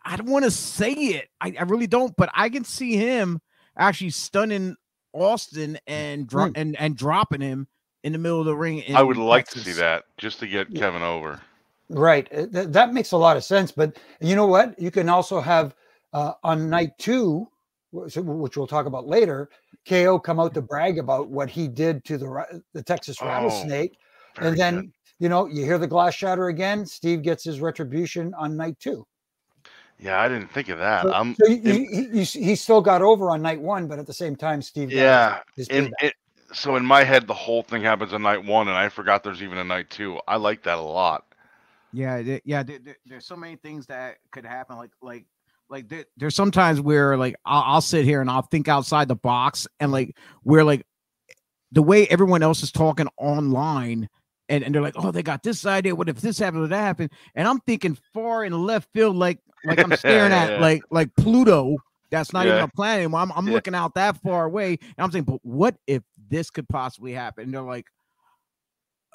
[0.04, 3.40] i don't want to say it I, I really don't but i can see him
[3.76, 4.76] actually stunning
[5.14, 6.52] austin and dro- Mm.
[6.56, 7.68] and and dropping him
[8.02, 10.46] in the middle of the ring in I would like to see that just to
[10.46, 10.78] get Yeah.
[10.80, 11.40] Kevin over.
[11.88, 12.28] Right.
[12.32, 13.72] Uh, th- that makes a lot of sense.
[13.72, 14.78] But you know what?
[14.78, 15.74] You can also have
[16.12, 17.48] uh, on night two,
[17.92, 19.48] which we'll talk about later,
[19.88, 23.96] KO come out to brag about what he did to the the Texas Oh, rattlesnake,
[24.36, 24.92] Very and then good.
[25.20, 26.84] you know you hear the glass shatter again.
[26.84, 29.06] Steve gets his retribution on night two.
[29.98, 31.02] Yeah, I didn't think of that.
[31.04, 33.86] So, I'm so you, in- you, you, you, he still got over on night one,
[33.86, 34.90] but at the same time, Steve.
[34.92, 35.40] yeah.
[35.56, 36.14] his In, it,
[36.52, 39.42] so in my head, the whole thing happens on night one, and I forgot there's
[39.42, 40.18] even a night two.
[40.28, 41.24] I like that a lot.
[41.92, 42.62] Yeah, th- yeah.
[42.62, 44.76] there- there- there's so many things that could happen.
[44.76, 45.24] Like, like,
[45.70, 49.16] like there, there's sometimes where like I'll, I'll sit here and I'll think outside the
[49.16, 50.86] box, and like where like
[51.72, 54.08] the way everyone else is talking online,
[54.48, 55.94] and, and they're like, oh, they got this idea.
[55.94, 56.62] What if this happened?
[56.62, 57.10] What that happened?
[57.34, 60.60] And I'm thinking far in left field, like like I'm staring at Yeah.
[60.60, 61.76] like like Pluto.
[62.10, 63.20] That's not even a planet anymore.
[63.20, 63.54] I'm, I'm Yeah.
[63.54, 67.44] looking out that far away, and I'm saying, but what if this could possibly happen?
[67.44, 67.86] And they're like,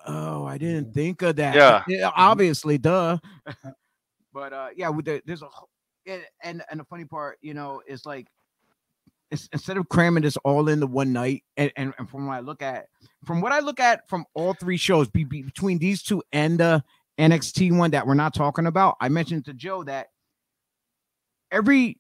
[0.06, 1.86] oh, I didn't think of that.
[1.88, 2.12] Yeah.
[2.16, 3.18] obviously, duh.
[4.34, 5.48] but uh, yeah, with the, there's a
[6.44, 8.28] and, and the funny part, you know, is like
[9.32, 12.62] instead of cramming this all into one night, and, and, and from what I look
[12.62, 12.88] at,
[13.26, 16.60] from what I look at from all three shows, be, be- between these two and
[16.60, 16.84] the
[17.20, 20.08] NXT one that we're not talking about, I mentioned to Joe that
[21.52, 22.00] every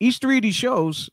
[0.00, 1.10] each three of these shows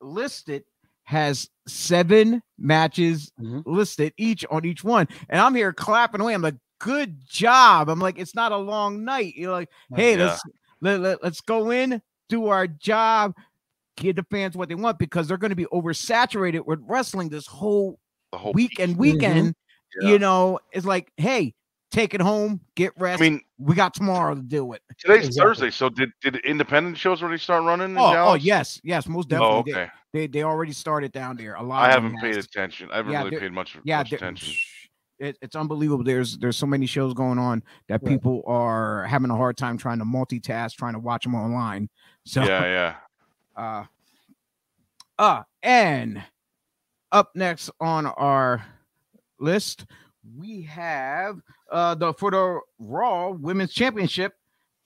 [0.00, 0.64] listed
[1.04, 3.62] has seven matches Mhm.
[3.66, 6.34] listed each on each one, and I'm here clapping away.
[6.34, 7.88] I'm like, good job.
[7.88, 9.34] I'm like, it's not a long night.
[9.36, 10.24] You're like, hey, Yeah.
[10.26, 10.42] let's
[10.80, 13.34] let, let, let's go in, do our job,
[13.96, 17.46] give the fans what they want because they're going to be oversaturated with wrestling this
[17.46, 17.98] whole
[18.32, 19.48] The whole week and weekend.
[19.48, 20.06] Mm-hmm.
[20.06, 20.12] Yeah.
[20.12, 21.54] You know, it's like, hey,
[21.92, 23.22] take it home, get rest.
[23.22, 24.82] I mean, we got tomorrow to do it.
[24.98, 25.48] today's Exactly.
[25.48, 27.90] Thursday, so did did independent shows already start running?
[27.92, 29.72] In Oh, oh, yes, yes, most Oh, definitely.
[29.72, 29.90] okay.
[30.12, 31.54] They, they they already started down there.
[31.54, 31.84] A lot.
[31.84, 32.44] I of haven't paid has.
[32.44, 32.90] attention.
[32.90, 34.54] I haven't Yeah, really paid much, Yeah, much attention.
[35.20, 36.02] It, it's unbelievable.
[36.02, 38.10] There's there's so many shows going on that Right.
[38.10, 41.88] people are having a hard time trying to multitask, trying to watch them online.
[42.26, 42.94] So Yeah, yeah.
[43.56, 43.84] Uh,
[45.18, 46.22] uh, and
[47.12, 48.64] up next on our
[49.38, 49.86] list,
[50.36, 51.40] we have
[51.70, 54.32] uh the for the Raw Women's Championship,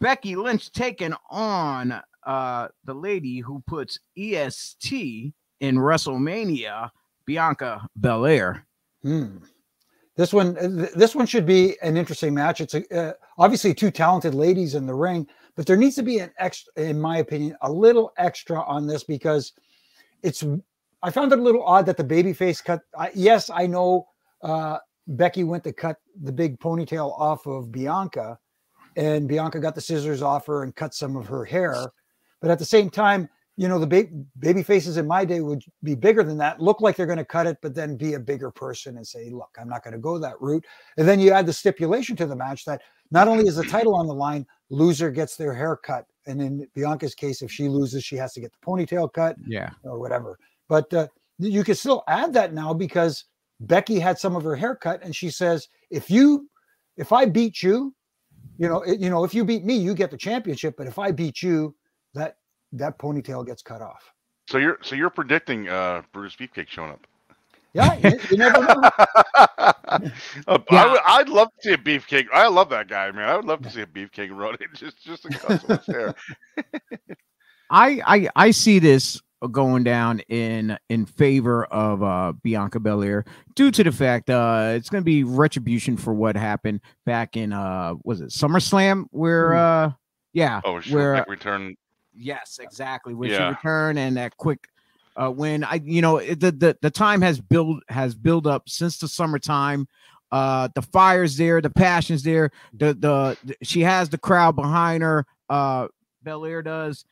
[0.01, 6.91] Becky Lynch taking on uh the lady who puts EST in WrestleMania,
[7.25, 8.67] Bianca Belair.
[9.03, 9.39] Hmm.
[10.17, 12.61] This one, uh, this one should be an interesting match.
[12.61, 15.29] It's a, uh, obviously two talented ladies in the ring,
[15.59, 19.03] but there needs to be an extra, in my opinion, a little extra on this
[19.03, 19.55] because
[20.23, 20.45] it's.
[21.03, 22.81] I found it a little odd that the babyface cut.
[22.97, 24.07] I, yes, I know
[24.41, 28.39] uh, Becky went to cut the big ponytail off of Bianca,
[28.95, 31.91] and Bianca got the scissors off her and cut some of her hair,
[32.41, 35.65] but at the same time, you know, the ba- baby faces in my day would
[35.83, 38.21] be bigger than that, look like they're going to cut it, but then be a
[38.21, 40.65] bigger person and say, look, I'm not going to go that route.
[40.97, 43.97] And then you add the stipulation to the match that not only is the title
[43.97, 46.07] on the line, loser gets their hair cut.
[46.27, 49.71] And in Bianca's case, if she loses, she has to get the ponytail cut Yeah,
[49.83, 50.39] or whatever.
[50.69, 53.25] But uh, you can still add that now because
[53.61, 56.49] Becky had some of her hair cut, and she says, if you,
[56.97, 57.95] if I beat you,
[58.59, 60.77] you know, it, you know, if you beat me, you get the championship.
[60.77, 61.75] But if I beat you,
[62.15, 62.37] that
[62.73, 64.13] that ponytail gets cut off.
[64.49, 67.07] So you're so you're predicting uh Brutus Beefcake showing up.
[67.79, 68.91] Yeah, you, you never know.
[69.35, 70.91] I Yeah.
[70.91, 72.27] would, I'd love to see a beefcake.
[72.33, 73.29] I love that guy, man.
[73.29, 76.15] I would love to see a beefcake run it just just some of his.
[77.71, 79.21] I I I see this
[79.53, 84.89] going down in in favor of uh Bianca Belair due to the fact uh it's
[84.91, 89.93] going to be retribution for what happened back in uh was it SummerSlam where uh
[90.33, 90.99] yeah Oh, sure.
[90.99, 91.77] where Like return.
[92.17, 94.67] yes exactly where she returned and that quick
[95.19, 98.99] uh when I you know the the the time has built has built up since
[98.99, 99.87] the summertime
[100.33, 105.03] uh the fire's there the passion's there the the, the she has the crowd behind
[105.03, 105.89] her uh
[106.23, 107.05] Belair does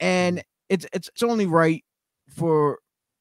[0.00, 1.84] and it's it's it's only right
[2.30, 2.78] for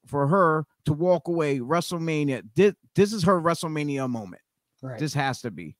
[0.08, 2.44] for her to walk away WrestleMania.
[2.56, 4.42] This this is her WrestleMania moment.
[4.82, 5.00] Right.
[5.00, 5.78] This has to be.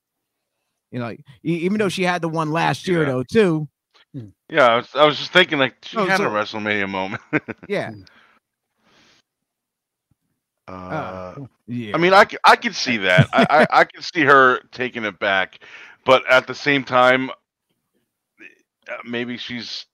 [0.90, 3.08] You know, like, even though she had the one last year Yeah.
[3.08, 3.68] though too.
[4.48, 7.20] Yeah, I was, I was just thinking like she Oh, had so- a WrestleMania moment.
[7.68, 7.90] Yeah.
[10.68, 11.34] Uh,
[11.66, 11.94] Yeah.
[11.94, 13.28] I mean, I, I could see that.
[13.32, 15.58] I, I, I could see her taking it back,
[16.04, 19.86] but at the same time, uh, maybe she's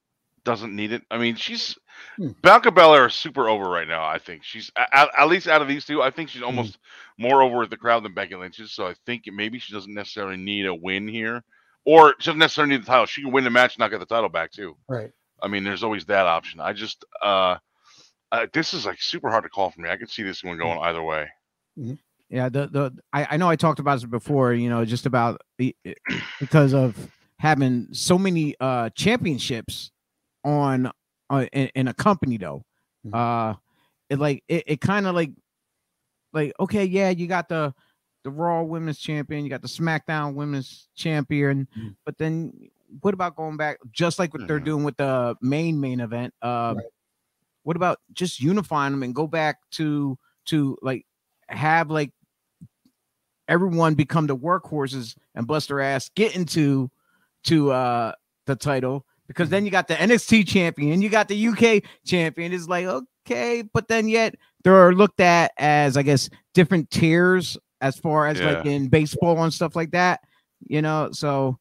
[0.44, 1.02] doesn't need it.
[1.10, 1.76] I mean, she's
[2.16, 2.28] Hmm.
[2.42, 4.02] Bianca Belair is super over right now.
[4.06, 6.00] I think she's at, at least out of these two.
[6.02, 6.32] I think Hmm.
[6.32, 6.78] she's almost
[7.18, 8.72] more over with the crowd than Becky Lynch is.
[8.72, 11.44] So I think maybe she doesn't necessarily need a win here,
[11.84, 13.04] or she doesn't necessarily need the title.
[13.04, 14.76] She can win the match and not get the title back too.
[14.88, 15.10] right.
[15.42, 16.58] I mean, there's always that option.
[16.60, 17.56] I just uh,
[18.32, 19.88] uh this is like super hard to call for me.
[19.90, 21.28] I can see this one going either way.
[22.28, 25.40] Yeah, the the I, I know I talked about this before, you know, just about
[25.58, 25.74] the
[26.40, 26.96] because of
[27.38, 29.90] having so many uh championships
[30.44, 30.90] on
[31.30, 32.64] uh, in, in a company though.
[33.06, 33.14] Mhm.
[33.14, 33.56] Uh
[34.08, 35.30] it like it, it kind of like
[36.32, 37.74] like okay, yeah, you got the
[38.22, 41.96] the Raw Women's Champion, you got the SmackDown Women's Champion, Mhm.
[42.04, 42.52] but then
[43.00, 44.64] what about going back just like what they're Mhm.
[44.64, 46.32] doing with the main main event?
[46.42, 46.84] Uh Right.
[47.62, 51.06] What about just unifying them and go back to to like
[51.48, 52.12] have like
[53.48, 56.90] everyone become the workhorses and bust their ass, get into
[57.44, 58.12] to uh
[58.46, 62.52] the title because then you got the NXT champion, you got the UK champion.
[62.52, 67.96] It's like okay, but then yet they're looked at as I guess different tiers as
[67.96, 70.20] far as like in baseball and stuff like that.
[70.66, 71.58] You know, so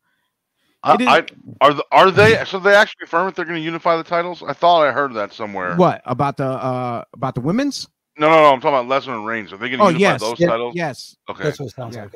[0.83, 1.25] I, I,
[1.61, 2.43] are the, are they?
[2.45, 4.41] So they actually confirmed they're going to unify the titles.
[4.41, 5.75] I thought I heard that somewhere.
[5.75, 7.87] what about the uh about the women's?
[8.17, 8.53] No, no, no.
[8.53, 9.51] I'm talking about Lesnar and Reigns.
[9.53, 10.21] Are they going to Oh, unify yes.
[10.21, 10.47] those Yeah.
[10.47, 10.73] titles?
[10.75, 11.43] Yes, Okay.
[11.43, 12.03] That's what it sounds Yeah.
[12.03, 12.13] like.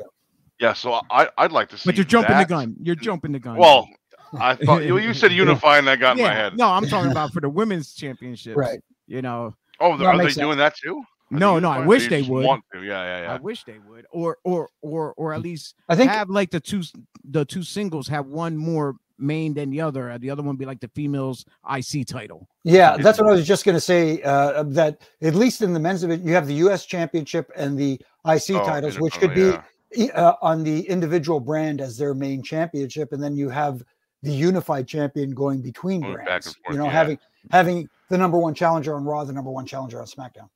[0.60, 0.72] Yeah.
[0.72, 1.88] So I, I'd like to see.
[1.88, 2.48] but you're jumping that.
[2.48, 2.74] the gun.
[2.80, 3.56] You're jumping the gun.
[3.58, 3.86] Well,
[4.40, 6.56] I thought you, you said unify, and that got in my head.
[6.56, 8.56] No, I'm talking about for the women's championships.
[8.56, 8.80] Right.
[9.06, 11.02] You know, Oh, No, are they makes doing that too?
[11.34, 12.44] Are No, no, I wish You they would.
[12.46, 12.82] Want to?
[12.82, 16.30] Yeah, yeah, I wish they would, or or or or at least I think have
[16.30, 16.82] like the two
[17.24, 20.80] the two singles have one more main than the other, the other one be like
[20.80, 22.48] the females IC title.
[22.64, 24.20] Yeah, that's what I was just going to say.
[24.22, 26.84] Uh, that at least in the men's division, you have the U.S.
[26.84, 27.92] Championship and the
[28.26, 32.12] IC Oh, titles, which Intercontinental, could be e- uh, on the individual brand as their
[32.14, 33.82] main championship, and then you have
[34.24, 36.46] the unified champion going between Going back brands.
[36.48, 36.90] and forth, you know, yeah.
[36.90, 37.18] having
[37.52, 40.48] having the number one challenger on Raw, the number one challenger on SmackDown.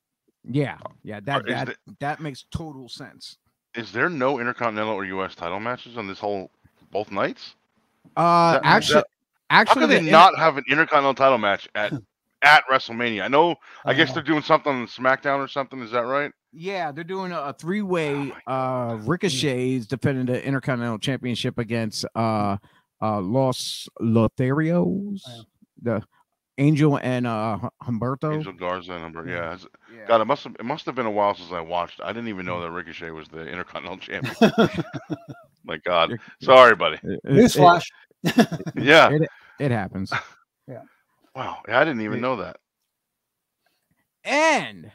[0.47, 3.37] Yeah, yeah, that is that the- that makes total sense.
[3.75, 5.35] Is there no Intercontinental or U.S.
[5.35, 6.49] title matches on this whole
[6.91, 7.55] both nights?
[8.15, 9.07] Uh, that- actually, that-
[9.49, 11.93] How actually, could they the in- not have an Intercontinental title match at
[12.41, 13.23] at WrestleMania?
[13.23, 13.55] I know.
[13.85, 15.81] I guess Uh, they're doing something on SmackDown or something.
[15.81, 16.31] Is that right?
[16.51, 18.31] Yeah, they're doing a, a three-way.
[18.47, 22.57] Oh uh, Ricochet's defending the Intercontinental Championship against uh,
[23.01, 25.41] uh, Los Lotharios, Yeah.
[25.81, 26.03] the
[26.59, 28.35] Angel and uh, Humberto.
[28.35, 29.25] Angel Garza number.
[29.27, 29.33] Yeah.
[29.35, 29.53] Yeah.
[29.53, 30.05] it's- Yeah.
[30.07, 31.99] God, it must have it must have been a while since I watched.
[32.03, 34.35] I didn't even know that Ricochet was the Intercontinental champion.
[35.63, 36.17] My God.
[36.41, 36.97] Sorry, buddy.
[37.03, 37.85] It, it- Newsflash.
[38.75, 39.09] Yeah.
[39.11, 40.11] it- it happens.
[40.67, 40.81] Yeah.
[41.35, 41.57] Wow.
[41.67, 42.21] I didn't even Yeah.
[42.21, 42.57] know that.
[44.23, 44.91] And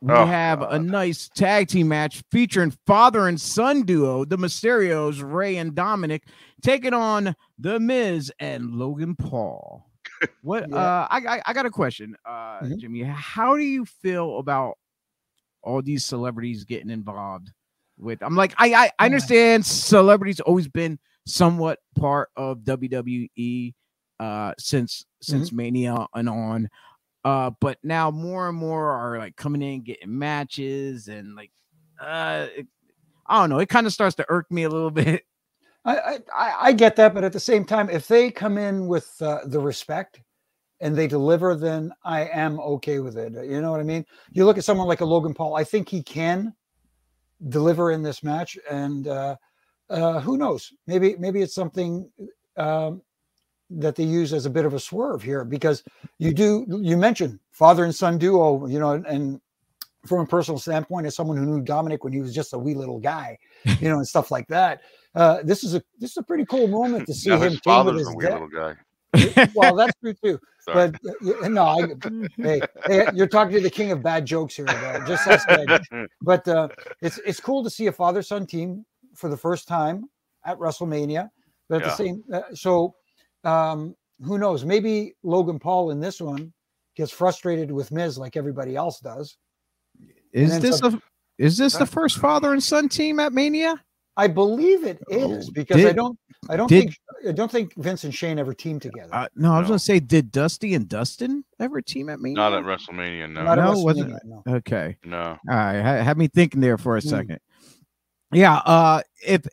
[0.00, 5.22] we Oh, have a nice tag team match featuring father and son duo, the Mysterios,
[5.22, 6.24] Rey and Dominic,
[6.62, 9.86] taking on The Miz and Logan Paul.
[10.42, 10.76] What Yeah.
[10.76, 12.78] uh I, I I got a question, uh Mhm.
[12.78, 13.02] Jimmy.
[13.02, 14.78] How do you feel about
[15.62, 17.50] all these celebrities getting involved
[17.98, 23.74] with I'm like I I, I understand celebrities always been somewhat part of WWE
[24.18, 26.68] uh since since Mania and on.
[27.24, 31.52] Uh, but now more and more are like coming in getting matches and like
[32.00, 32.66] uh it,
[33.26, 35.22] I don't know, it kind of starts to irk me a little bit.
[35.84, 39.10] I, I- I get that, but at the same time, if they come in with
[39.20, 40.20] uh, the respect
[40.80, 43.32] and they deliver, then I am okay with it.
[43.32, 44.04] You know what I mean?
[44.32, 45.56] You look at someone like a Logan Paul.
[45.56, 46.54] I think he can
[47.48, 49.36] deliver in this match, and uh,
[49.90, 50.72] uh, who knows?
[50.86, 52.08] Maybe maybe it's something
[52.56, 53.02] um,
[53.70, 55.82] that they use as a bit of a swerve here because
[56.18, 58.66] you do you mentioned father and son duo.
[58.66, 59.40] You know, and
[60.06, 62.74] from a personal standpoint, as someone who knew Dominic when he was just a wee
[62.74, 64.80] little guy, you know, and stuff like that
[65.14, 67.52] uh, this is a this is a pretty cool moment to see Now him his
[67.52, 68.40] team with father's his a weird dad.
[68.40, 68.76] little guy.
[69.54, 70.40] Well, that's true too.
[70.62, 70.90] Sorry.
[70.90, 71.86] But uh, no, I,
[72.42, 74.64] hey, hey, you're talking to the king of bad jokes here.
[74.66, 75.04] Though.
[75.06, 76.06] Just as said.
[76.22, 76.68] But uh,
[77.02, 80.08] it's it's cool to see a father son team for the first time
[80.46, 81.28] at WrestleMania.
[81.68, 81.88] But at Yeah.
[81.88, 82.94] the same, uh, so
[83.44, 84.64] um, who knows?
[84.64, 86.52] Maybe Logan Paul in this one
[86.96, 89.36] gets frustrated with Miz like everybody else does.
[90.32, 91.02] Is this some- a
[91.38, 93.82] is this the first father and son team at Mania?
[94.16, 96.18] I believe it is Oh, because I don't
[96.50, 96.96] I don't did- think
[97.28, 99.08] I don't think Vince and Shane ever teamed together.
[99.14, 99.72] Uh, no, I was No.
[99.72, 102.32] gonna say, did Dusty and Dustin ever team at me?
[102.34, 103.30] Not at WrestleMania.
[103.32, 103.44] No.
[103.44, 104.42] Not at no, wasn't- no.
[104.48, 104.96] Okay.
[105.04, 105.22] no.
[105.22, 107.08] All right, had me thinking there for a Mm.
[107.08, 107.38] second.
[108.32, 109.46] Yeah, uh if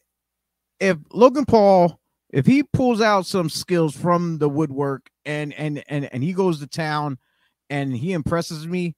[0.80, 2.00] if Logan Paul
[2.32, 6.60] if he pulls out some skills from the woodwork and and and and he goes
[6.60, 7.18] to town
[7.70, 8.96] and he impresses me,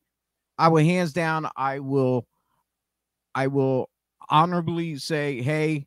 [0.58, 2.26] I will hands down I will
[3.36, 3.90] I will
[4.32, 5.86] honorably say, "Hey,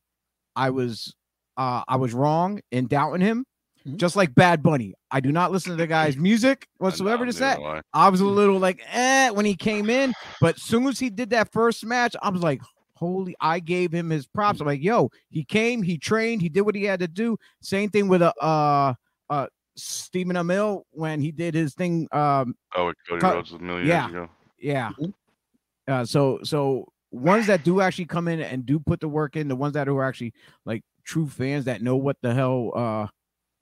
[0.54, 1.14] I was
[1.56, 3.44] uh I was wrong in doubting him."
[3.86, 3.96] Mhm.
[3.96, 7.24] Just like Bad Bunny, I do not listen to the guy's music whatsoever.
[7.24, 7.80] Neither say, I.
[7.92, 11.30] I was a little like eh when he came in, but soon as he did
[11.30, 12.62] that first match, I was like,
[12.94, 14.60] holy, I gave him his props.
[14.60, 17.36] I'm like, yo, he came, he trained, he did what he had to do.
[17.60, 18.94] Same thing with a uh
[19.28, 22.06] uh Stephen Amell when he did his thing.
[22.12, 24.02] Um, Oh, with Cody Cut- Rhodes a million yeah.
[24.08, 24.30] years ago.
[24.60, 24.90] yeah.
[24.98, 25.12] Mhm.
[25.88, 29.48] Uh, so so ones that do actually come in and do put the work in,
[29.48, 30.32] the ones that are actually
[30.64, 33.06] like true fans that know what the hell uh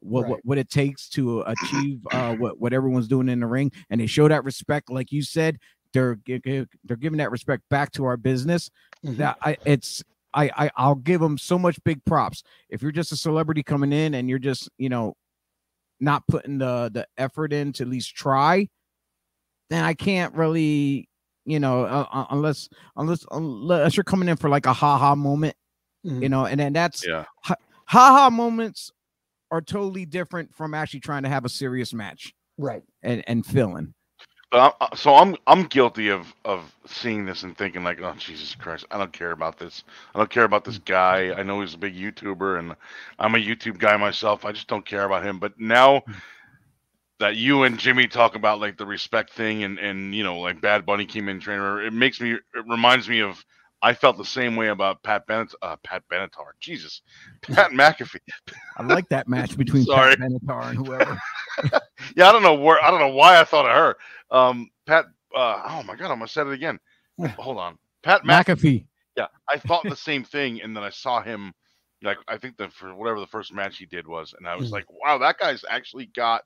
[0.00, 0.30] what Right.
[0.30, 4.00] what, what it takes to achieve uh what what everyone's doing in the ring and
[4.00, 5.58] they show that respect like you said
[5.92, 8.70] they're they're giving that respect back to our business
[9.04, 9.16] Mhm.
[9.18, 10.02] that I it's
[10.34, 12.42] I, I I'll give them so much big props.
[12.70, 15.14] If you're just a celebrity coming in and you're just you know
[16.00, 18.68] not putting the the effort in to at least try,
[19.70, 21.08] then I can't really
[21.44, 25.14] you know uh, uh, unless unless unless you're coming in for like a ha ha
[25.14, 25.56] moment,
[26.06, 26.22] Mhm.
[26.22, 27.24] you know, and then that's Yeah.
[27.42, 27.54] ha
[27.86, 28.90] ha moments
[29.50, 32.82] are totally different from actually trying to have a serious match Right.
[33.02, 33.94] and and filling.
[34.50, 38.54] But I'm, so I'm I'm guilty of of seeing this and thinking like, oh Jesus
[38.54, 39.82] Christ, I don't care about this.
[40.14, 41.32] I don't care about this guy.
[41.32, 42.76] I know he's a big YouTuber, and
[43.18, 44.44] I'm a YouTube guy myself.
[44.44, 45.38] I just don't care about him.
[45.38, 46.02] But now
[47.22, 50.60] that you and Jimmy talk about like the respect thing, and and you know like
[50.60, 53.44] Bad Bunny came in trainer, it makes me it reminds me of.
[53.84, 56.52] I felt the same way about Pat Bennett, uh, Pat Benatar.
[56.60, 57.02] Jesus,
[57.42, 58.20] Pat McAfee.
[58.76, 60.14] I like that match between Sorry.
[60.14, 61.18] Pat Benatar and whoever.
[62.16, 62.80] Yeah, I don't know where.
[62.80, 63.96] I don't know why I thought of her.
[64.30, 65.06] Um, Pat.
[65.34, 66.78] Uh, oh my God, I'm gonna say it again.
[67.38, 68.44] Hold on, Pat McAfee.
[68.44, 68.86] McAfee.
[69.16, 71.52] Yeah, I thought the same thing, and then I saw him,
[72.04, 74.68] like I think the for whatever the first match he did was, and I was
[74.70, 74.74] Mm.
[74.74, 76.42] like, wow, that guy's actually got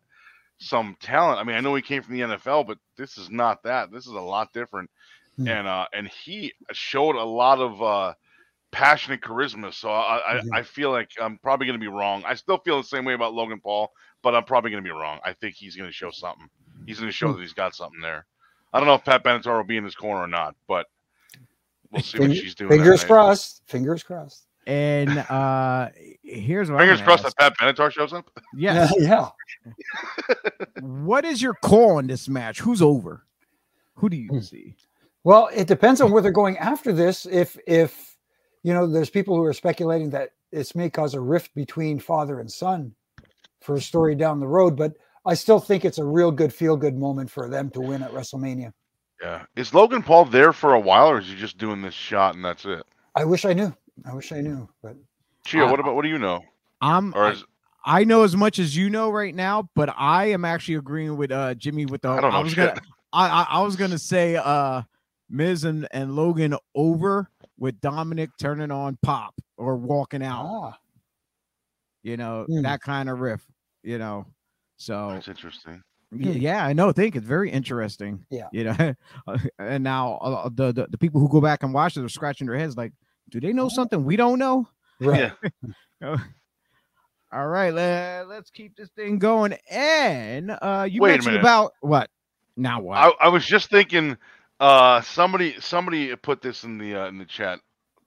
[0.58, 1.38] some talent.
[1.38, 3.90] I mean, I know he came from the NFL, but this is not that.
[3.90, 4.90] This is a lot different,
[5.38, 5.48] Mm.
[5.50, 8.14] and uh, and he showed a lot of uh,
[8.70, 9.72] passion and charisma.
[9.74, 10.48] So I I, Mhm.
[10.54, 12.22] I feel like I'm probably gonna be wrong.
[12.24, 13.92] I still feel the same way about Logan Paul,
[14.22, 15.20] but I'm probably gonna be wrong.
[15.24, 16.48] I think he's gonna show something.
[16.86, 17.36] He's gonna show Mm.
[17.36, 18.24] that he's got something there.
[18.72, 20.86] I don't know if Pat Benatar will be in his corner or not, but
[21.90, 22.70] we'll see what she's doing.
[22.70, 23.62] Fingers crossed.
[23.66, 24.46] Fingers crossed.
[24.66, 25.90] And uh
[26.22, 28.29] here's what Fingers I'm crossed gonna that Pat Benatar shows up.
[28.37, 28.46] ask.
[28.57, 28.92] Yes.
[28.98, 29.29] yeah.
[30.81, 32.61] what is your call on this match?
[32.61, 33.24] Who's over?
[33.94, 34.40] Who do you Hmm.
[34.40, 34.76] see?
[35.24, 37.26] Well, it depends on where they're going after this.
[37.26, 38.16] If if
[38.62, 42.40] you know, there's people who are speculating that this may cause a rift between father
[42.40, 42.94] and son
[43.61, 46.76] for a story down the road, but I still think it's a real good feel
[46.76, 48.72] good moment for them to win at WrestleMania.
[49.22, 49.44] Yeah.
[49.57, 52.44] Is Logan Paul there for a while, or is he just doing this shot and
[52.44, 52.85] that's it?
[53.14, 53.74] I wish I knew.
[54.04, 54.96] I wish I knew, but
[55.44, 56.40] Chia, Uh, what about what do you know?
[56.80, 57.44] I'm Or I, is
[57.85, 61.30] I know as much as you know right now, but I am actually agreeing with
[61.32, 62.68] uh Jimmy with the I don't know was shit.
[62.74, 62.80] gonna
[63.12, 64.82] I, I I was gonna say uh
[65.30, 70.78] Miz and, and Logan over with Dominic turning on pop or walking out, ah,
[72.02, 72.62] you know, Hmm.
[72.62, 73.44] that kind of riff,
[73.82, 74.26] you know.
[74.76, 75.82] So that's interesting.
[76.12, 76.90] Y- Yeah, I know.
[76.90, 78.24] I think it's very interesting.
[78.30, 78.48] Yeah.
[78.52, 78.94] You know,
[79.59, 82.46] and now uh, the, the the people who go back and watch it are scratching
[82.46, 82.92] their heads like,
[83.30, 84.68] do they know something we don't know?
[85.00, 85.32] right.
[86.00, 86.16] Yeah.
[87.32, 89.56] All right, let, let's keep this thing going.
[89.70, 91.40] And uh you Wait mentioned minute.
[91.42, 92.08] about what?
[92.56, 92.98] Now what?
[92.98, 94.16] I, I was just thinking
[94.60, 97.60] uh somebody somebody put this in the uh, in the chat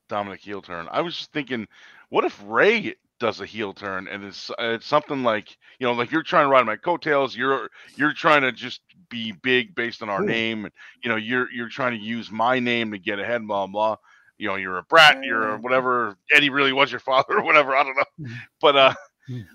[0.08, 0.88] Dominic heel turn.
[0.92, 1.68] I was just thinking
[2.10, 6.12] what if Rey does a heel turn and it's it's something like you know like
[6.12, 10.10] you're trying to ride my coattails you're you're trying to just be big based on
[10.10, 10.26] our Ooh.
[10.26, 13.68] name and you know you're you're trying to use my name to get ahead blah
[13.68, 13.98] blah
[14.40, 17.76] you know you're a brat you're a whatever Eddie really was your father or whatever
[17.76, 18.30] I don't know
[18.62, 18.94] but uh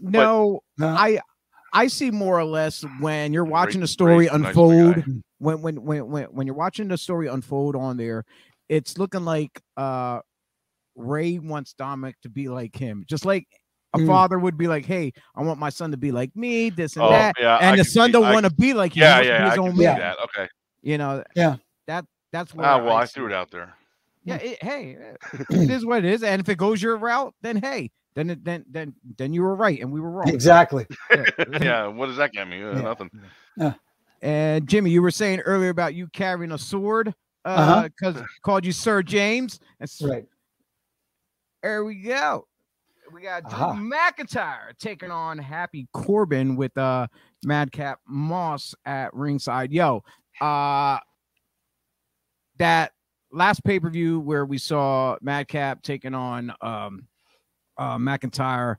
[0.00, 0.86] no, No.
[0.88, 1.18] I
[1.72, 5.04] I see more or less when you're watching Rey- the story Rey's a nice unfold.
[5.38, 8.24] when when when when when you're watching the story unfold on there,
[8.68, 10.20] it's looking like uh
[10.96, 13.46] Rey wants Dominic to be like him, just like
[13.94, 14.06] a Mm.
[14.08, 17.04] father would be like, "Hey, I want my son to be like me, this and
[17.04, 19.02] oh that," yeah and I the son see- don't want to be like you.
[19.02, 19.98] yeah he wants yeah I his can own see man.
[19.98, 20.48] that okay
[20.82, 21.56] You know, Yeah.
[21.88, 23.74] that that's where ah well I see threw it out there
[24.24, 27.34] Yeah, it, hey, uh, it is what it is, and if it goes your route,
[27.42, 30.28] then hey, then it, then then then you were right and we were wrong.
[30.28, 30.86] Exactly.
[31.14, 31.24] Yeah.
[31.60, 32.80] yeah what does that get me Uh, Yeah.
[32.82, 33.10] nothing
[34.22, 37.88] And Jimmy, you were saying earlier about you carrying a sword Uh-huh.
[37.88, 39.60] because called you Sir James.
[39.80, 40.24] And s- Right.
[41.62, 42.46] there we go.
[43.12, 43.74] We got Drew Aha.
[43.74, 47.06] McIntyre taking on Happy Corbin with uh
[47.44, 49.72] Madcap Moss at ringside.
[49.72, 50.02] Yo,
[50.40, 50.98] uh
[52.58, 52.92] that
[53.34, 57.06] last pay-per-view where we saw Madcap taking on um
[57.76, 58.76] uh McIntyre.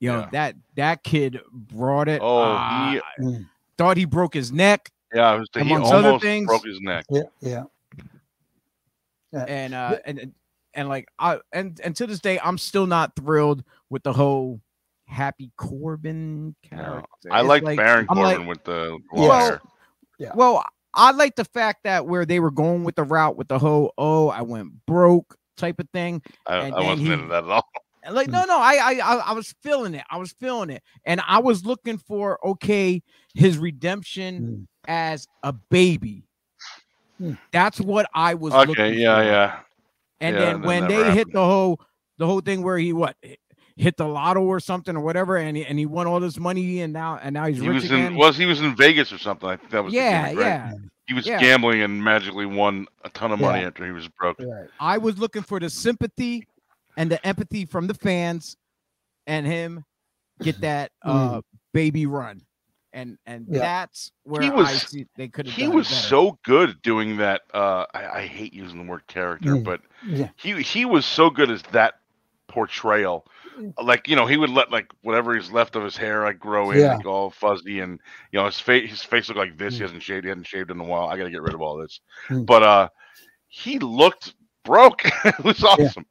[0.00, 0.28] Yo, Yeah.
[0.32, 2.20] that that kid brought it.
[2.22, 3.46] Oh, Uh, he,
[3.76, 4.90] thought he broke his neck.
[5.12, 7.04] yeah, was, he amongst other almost things- broke his neck.
[7.10, 7.22] Yeah.
[7.40, 7.64] Yeah.
[9.46, 10.34] and uh and and-
[10.74, 14.60] and like I and and to this day I'm still not thrilled with the whole
[15.06, 17.04] Happy Corbin character.
[17.28, 19.28] I It's like, Baron Corbin like- with the Yes.
[19.28, 20.32] long hair.
[20.36, 23.58] Well, I like the fact that where they were going with the route with the
[23.58, 26.22] whole oh I went broke type of thing.
[26.46, 27.68] I, and I wasn't he- into that at all.
[28.10, 30.02] Like no no I, I I I was feeling it.
[30.10, 33.02] I was feeling it, and I was looking for okay
[33.34, 34.66] his redemption Mm.
[34.88, 36.24] as a baby.
[37.18, 37.34] Hmm.
[37.52, 38.54] That's what I was.
[38.54, 39.22] Okay, looking yeah, for.
[39.24, 39.58] yeah.
[40.22, 41.78] And Yeah, then when never they hit the whole
[42.16, 43.16] the whole thing where he what
[43.80, 46.80] hit the lotto or something or whatever, and he, and he won all this money
[46.82, 48.06] and now and now he's He rich was again.
[48.12, 49.48] in was he was in Vegas or something.
[49.48, 50.46] I think that was the yeah, gimmick, right?
[50.48, 50.72] yeah.
[51.06, 51.40] He was yeah.
[51.40, 53.66] gambling and magically won a ton of money Yeah.
[53.68, 54.38] after he was broke.
[54.38, 54.68] Right.
[54.78, 56.46] I was looking for the sympathy
[56.96, 58.56] and the empathy from the fans,
[59.26, 59.84] and him
[60.42, 61.40] get that uh
[61.72, 62.42] baby run,
[62.92, 63.58] and and Yeah.
[63.60, 65.54] that's where He was- I see they could have.
[65.56, 66.02] He done was better.
[66.06, 67.42] so good at doing that.
[67.54, 69.64] Uh, I, I hate using the word character, Mm.
[69.64, 70.28] but Yeah.
[70.36, 71.94] he he was so good as that
[72.48, 73.24] portrayal
[73.82, 76.70] like you know he would let like whatever is left of his hair like grow
[76.70, 76.96] in Yeah.
[76.96, 77.98] like all fuzzy and
[78.32, 79.74] you know his face his face looked like this.
[79.74, 79.82] He Mm.
[79.82, 80.24] hasn't shaved.
[80.24, 81.06] He hasn't shaved in a while.
[81.08, 82.00] I got to get rid of all this.
[82.28, 82.46] Mm.
[82.46, 82.88] But uh,
[83.48, 84.34] he looked
[84.64, 85.02] broke.
[85.24, 86.06] it was awesome.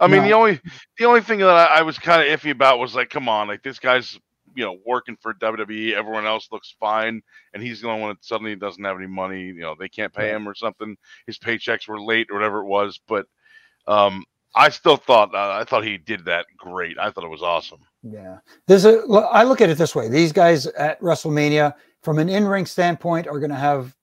[0.00, 0.60] I mean, the only
[0.98, 3.48] the only thing that I, I was kind of iffy about was like, come on,
[3.48, 4.18] like this guy's
[4.54, 5.92] you know working for WWE.
[5.92, 7.20] Everyone else looks fine,
[7.52, 9.42] and he's the only one that suddenly doesn't have any money.
[9.42, 10.96] You know, they can't pay him or something.
[11.26, 12.98] His paychecks were late or whatever it was.
[13.06, 13.26] But
[13.86, 14.24] um,
[14.56, 16.98] I still thought uh, I thought he did that great.
[16.98, 17.80] I thought it was awesome.
[18.02, 19.02] Yeah, there's a.
[19.30, 23.38] I look at it this way: these guys at WrestleMania, from an in-ring standpoint, are
[23.38, 23.94] going to have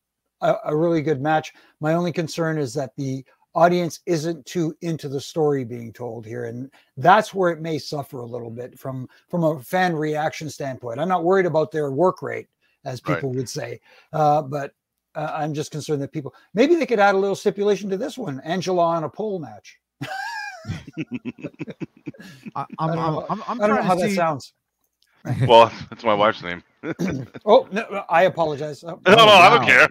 [0.41, 1.53] a, a really good match.
[1.79, 3.25] My only concern is that the
[3.55, 8.19] audience isn't too into the story being told here, and that's where it may suffer
[8.19, 10.99] a little bit from from a fan reaction standpoint.
[10.99, 12.47] I'm not worried about their work rate,
[12.85, 13.15] as Right.
[13.15, 13.79] people would say,
[14.11, 14.73] uh, but
[15.15, 18.17] uh, I'm just concerned that people maybe they could add a little stipulation to this
[18.19, 19.79] one: Angela on a pole match.
[20.67, 21.05] I,
[22.55, 24.53] I'm, I don't I'm, know- I'm, I'm I don't know how to that sounds.
[25.47, 26.63] Well, that's my wife's name.
[27.45, 28.83] Oh no, I apologize.
[28.83, 29.87] Oh, No, no, I don't care.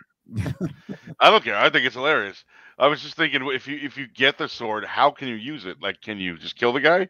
[1.20, 1.56] I don't care.
[1.56, 2.44] I think it's hilarious.
[2.78, 5.64] I was just thinking, if you if you get the sword, how can you use
[5.64, 5.80] it?
[5.80, 7.08] Like, can you just kill the guy?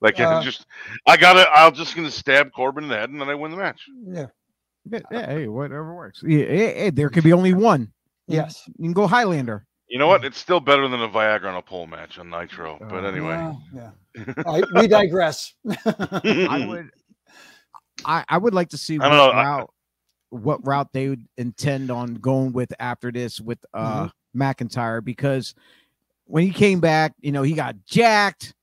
[0.00, 0.66] Like, can Uh, just
[1.06, 1.46] I gotta.
[1.52, 3.86] I'm just gonna stab Corbin in the head, and then I win the match.
[4.06, 4.26] Yeah.
[4.90, 6.22] Yeah, yeah, hey, whatever works.
[6.22, 7.90] Yeah, hey, hey, there could be only one.
[8.26, 8.64] Yes.
[8.78, 9.66] You can go Highlander.
[9.88, 10.24] You know what?
[10.24, 12.78] It's still better than a Viagra on a pole match on Nitro.
[12.80, 13.90] But Uh, anyway, Well, yeah.
[14.46, 15.52] I, we digress.
[15.68, 16.90] I would,
[18.04, 19.70] I, I would like to see what don't know, I- route,
[20.30, 25.54] what route they would intend on going with after this with uh McIntyre because
[26.24, 28.54] when he came back, you know, he got jacked,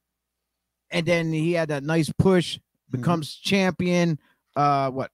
[0.89, 2.59] and then he had that nice push,
[2.89, 4.19] becomes champion.
[4.55, 5.11] Uh, what?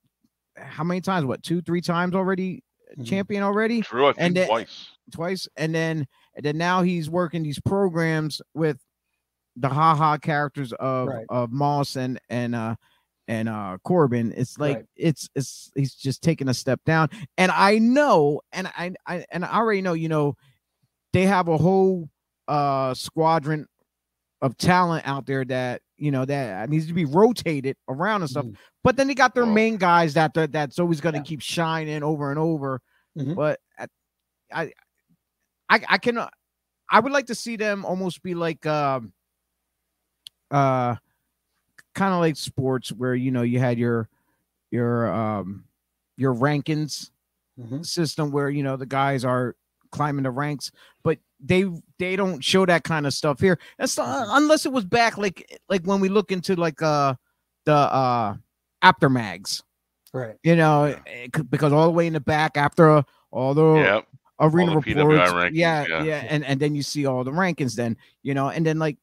[0.56, 1.26] How many times?
[1.26, 1.42] What?
[1.44, 2.64] Two, three times already?
[2.98, 3.06] Mhm.
[3.06, 3.82] Champion already?
[3.82, 4.88] True, I think And then- twice.
[5.10, 8.78] Twice and then and then now he's working these programs with
[9.56, 11.26] the haha characters of Right.
[11.28, 12.76] of Moss and and uh
[13.26, 14.84] and uh Corbin it's like Right.
[14.96, 19.44] it's it's he's just taking a step down and I know and I, I and
[19.44, 20.34] I already know you know
[21.12, 22.08] they have a whole
[22.46, 23.66] uh squadron
[24.40, 28.44] of talent out there that you know that needs to be rotated around and stuff
[28.46, 28.56] Mhm.
[28.84, 31.24] but then they got their main guys that that- that's always going to Yeah.
[31.24, 32.80] keep shining over and over
[33.18, 33.34] Mhm.
[33.34, 33.90] but at,
[34.52, 34.72] I,
[35.70, 36.18] I, I can,
[36.90, 39.12] I would like to see them almost be like, um,
[40.50, 40.94] uh,
[41.94, 44.08] kind of like sports where you know you had your,
[44.70, 45.64] your, um,
[46.16, 47.10] your rankings
[47.58, 47.84] Mhm.
[47.84, 49.56] system where you know the guys are
[49.90, 50.70] climbing the ranks,
[51.02, 51.64] but they
[51.98, 53.58] they don't show that kind of stuff here.
[53.78, 57.14] That's not, unless it was back like like when we look into like uh
[57.64, 58.36] the uh
[58.84, 59.62] aftermags
[60.12, 60.36] Right.
[60.44, 63.02] you know, it because all the way in the back after
[63.32, 64.00] all the Yeah,
[64.40, 66.02] arena reports, rankings, yeah, yeah.
[66.04, 68.96] yeah, and and then you see all the rankings, then you know, and then like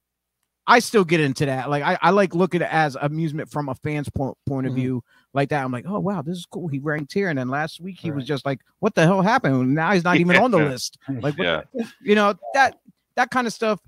[0.67, 1.69] I still get into that.
[1.69, 4.73] Like I, I like looking at it as amusement from a fan's point point of
[4.73, 4.77] Mhm.
[4.77, 5.63] view, like that.
[5.63, 6.67] I'm like, oh wow, this is cool.
[6.67, 9.75] He ranked here, and then last week he was just like, what the hell happened?
[9.75, 10.97] Now he's not even on the list.
[11.09, 11.61] Like, what yeah.
[11.73, 12.79] the- you know that
[13.15, 13.79] that kind of stuff.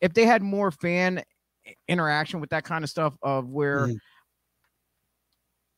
[0.00, 1.22] If they had more fan
[1.88, 3.98] interaction with that kind of stuff, of where Mhm.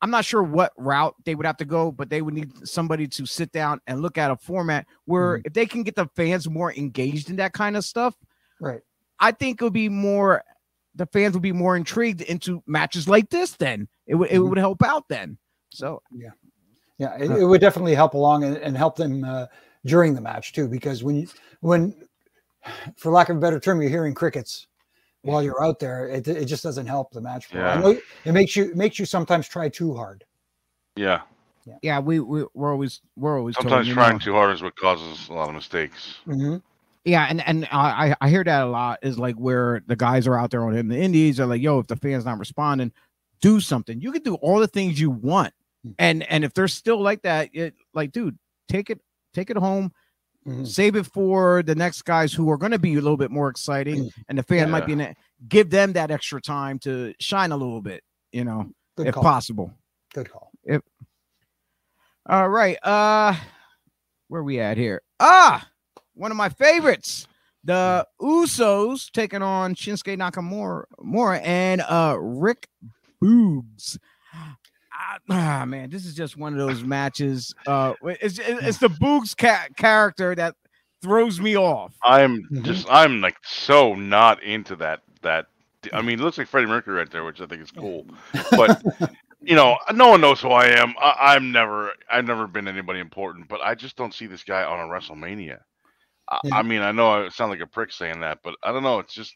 [0.04, 3.08] I'm not sure what route they would have to go, but they would need somebody
[3.08, 5.46] to sit down and look at a format where Mhm.
[5.46, 8.14] if they can get the fans more engaged in that kind of stuff,
[8.60, 8.82] Right.
[9.18, 10.44] I think it would be more
[10.94, 13.88] the fans would be more intrigued into matches like this then.
[14.06, 14.50] It would it Mhm.
[14.50, 15.38] would help out then.
[15.70, 16.02] So
[16.98, 19.46] Yeah, it, it would definitely help along and, and help them uh,
[19.86, 21.28] during the match too, because when you,
[21.60, 22.06] when,
[22.98, 24.66] for lack of a better term, you're hearing crickets
[25.24, 27.46] while you're out there, it, it just doesn't help the match.
[27.46, 27.60] flow.
[27.60, 27.80] I Yeah.
[27.80, 30.24] know it makes you it makes you sometimes try too hard.
[30.96, 31.22] Yeah.
[31.82, 34.76] yeah, we, we we're always we're always Sometimes you trying know- too hard is what
[34.76, 36.16] causes a lot of mistakes.
[36.26, 36.62] Mhm.
[37.04, 40.26] Yeah, and and I I- I hear that a lot is like where the guys
[40.26, 42.92] are out there on in the indies are like, yo, if the fans not responding,
[43.40, 44.00] do something.
[44.00, 45.52] You can do all the things you want,
[45.86, 45.94] Mm.
[45.98, 49.00] and and if they're still like that, it, like, dude, take it
[49.34, 49.92] take it home,
[50.46, 50.66] Mhm.
[50.66, 53.48] save it for the next guys who are going to be a little bit more
[53.48, 55.16] exciting, and the fan might be in it.
[55.48, 59.22] Give them that extra time to shine a little bit, you know, Good if call.
[59.22, 59.72] possible.
[60.12, 60.50] Good call.
[60.66, 60.84] Yep.
[62.26, 62.78] All right.
[62.82, 63.34] Uh
[64.28, 65.02] where we at here?
[65.20, 65.68] Ah,
[66.14, 67.26] one of my favorites.
[67.62, 72.68] The Usos taking on Shinsuke Nakamura Mora and uh Rick
[73.22, 73.98] Boogs.
[74.94, 77.54] Ah, ah, man, this is just one of those matches.
[77.66, 80.54] Uh it's it's the Boogs ca- character that
[81.02, 81.94] throws me off.
[82.02, 82.62] I'm Mhm.
[82.64, 85.46] just I'm like so not into that that
[85.92, 88.06] I mean it looks like Freddie Mercury right there, which I think is cool.
[88.50, 88.82] But
[89.42, 90.94] you know, no one knows who I am.
[90.98, 94.64] I, I'm never I've never been anybody important, but I just don't see this guy
[94.64, 95.58] on a WrestleMania.
[96.30, 98.82] I, I mean, I know I sound like a prick saying that, but I don't
[98.82, 99.00] know.
[99.00, 99.34] It's just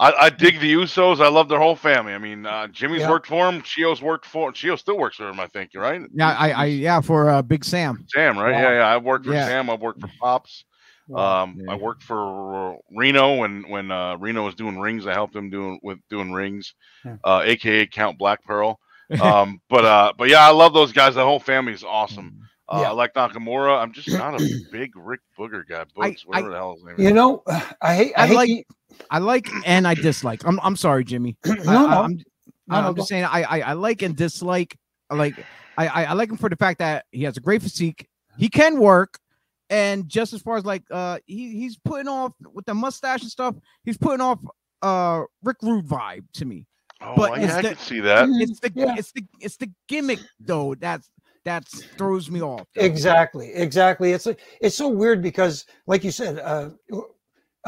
[0.00, 1.20] I, I dig the Usos.
[1.20, 2.12] I love their whole family.
[2.14, 3.10] I mean, uh, Jimmy's Yeah.
[3.10, 3.62] worked for him.
[3.62, 4.52] Chio's worked for.
[4.52, 5.40] Chio still works for him.
[5.40, 5.70] I think.
[5.74, 6.00] Right?
[6.14, 8.04] Yeah, I, I, yeah, for uh, Big Sam.
[8.08, 8.52] Sam, right?
[8.52, 8.60] Wow.
[8.60, 8.94] Yeah, yeah.
[8.96, 9.46] I've worked for Yeah.
[9.46, 9.68] Sam.
[9.70, 10.64] I've worked for Pops.
[11.14, 11.72] Um, Yeah.
[11.72, 15.06] I worked for Reno when when uh, Reno was doing rings.
[15.06, 16.74] I helped him doing with doing rings,
[17.04, 17.16] Yeah.
[17.24, 18.78] uh, aka Count Black Pearl.
[19.22, 21.14] Um, but uh, but yeah, I love those guys.
[21.14, 22.38] The whole family is awesome.
[22.68, 22.90] Uh, Yeah.
[22.90, 23.80] I like Nakamura.
[23.82, 25.84] I'm just not a big Rick Booger guy.
[25.96, 27.14] Books, I- whatever the hell his name you is.
[27.14, 27.42] know,
[27.80, 28.12] I hate.
[28.18, 28.66] I, I hate like- the-
[29.10, 30.42] I like and I dislike.
[30.46, 31.36] I'm, I'm sorry, Jimmy.
[31.44, 32.16] I, no, no, I, am
[32.66, 34.76] no, I'm no, just saying I, I, I like and dislike.
[35.10, 35.34] I like,
[35.76, 38.08] I, I, I like him for the fact that he has a great physique.
[38.38, 39.18] He can work,
[39.70, 43.30] and just as far as like, uh, he he's putting off with the mustache and
[43.30, 43.54] stuff.
[43.84, 44.38] He's putting off
[44.82, 46.66] uh Rick Rude vibe to me.
[47.00, 48.28] Oh, but yeah, I the- can see that.
[48.30, 48.94] It's the Yeah.
[48.96, 51.10] it's the it's the gimmick though that's
[51.44, 52.66] that throws me off.
[52.74, 52.82] though.
[52.82, 54.12] Exactly, exactly.
[54.12, 54.28] It's
[54.60, 56.70] it's so weird because, like you said, uh,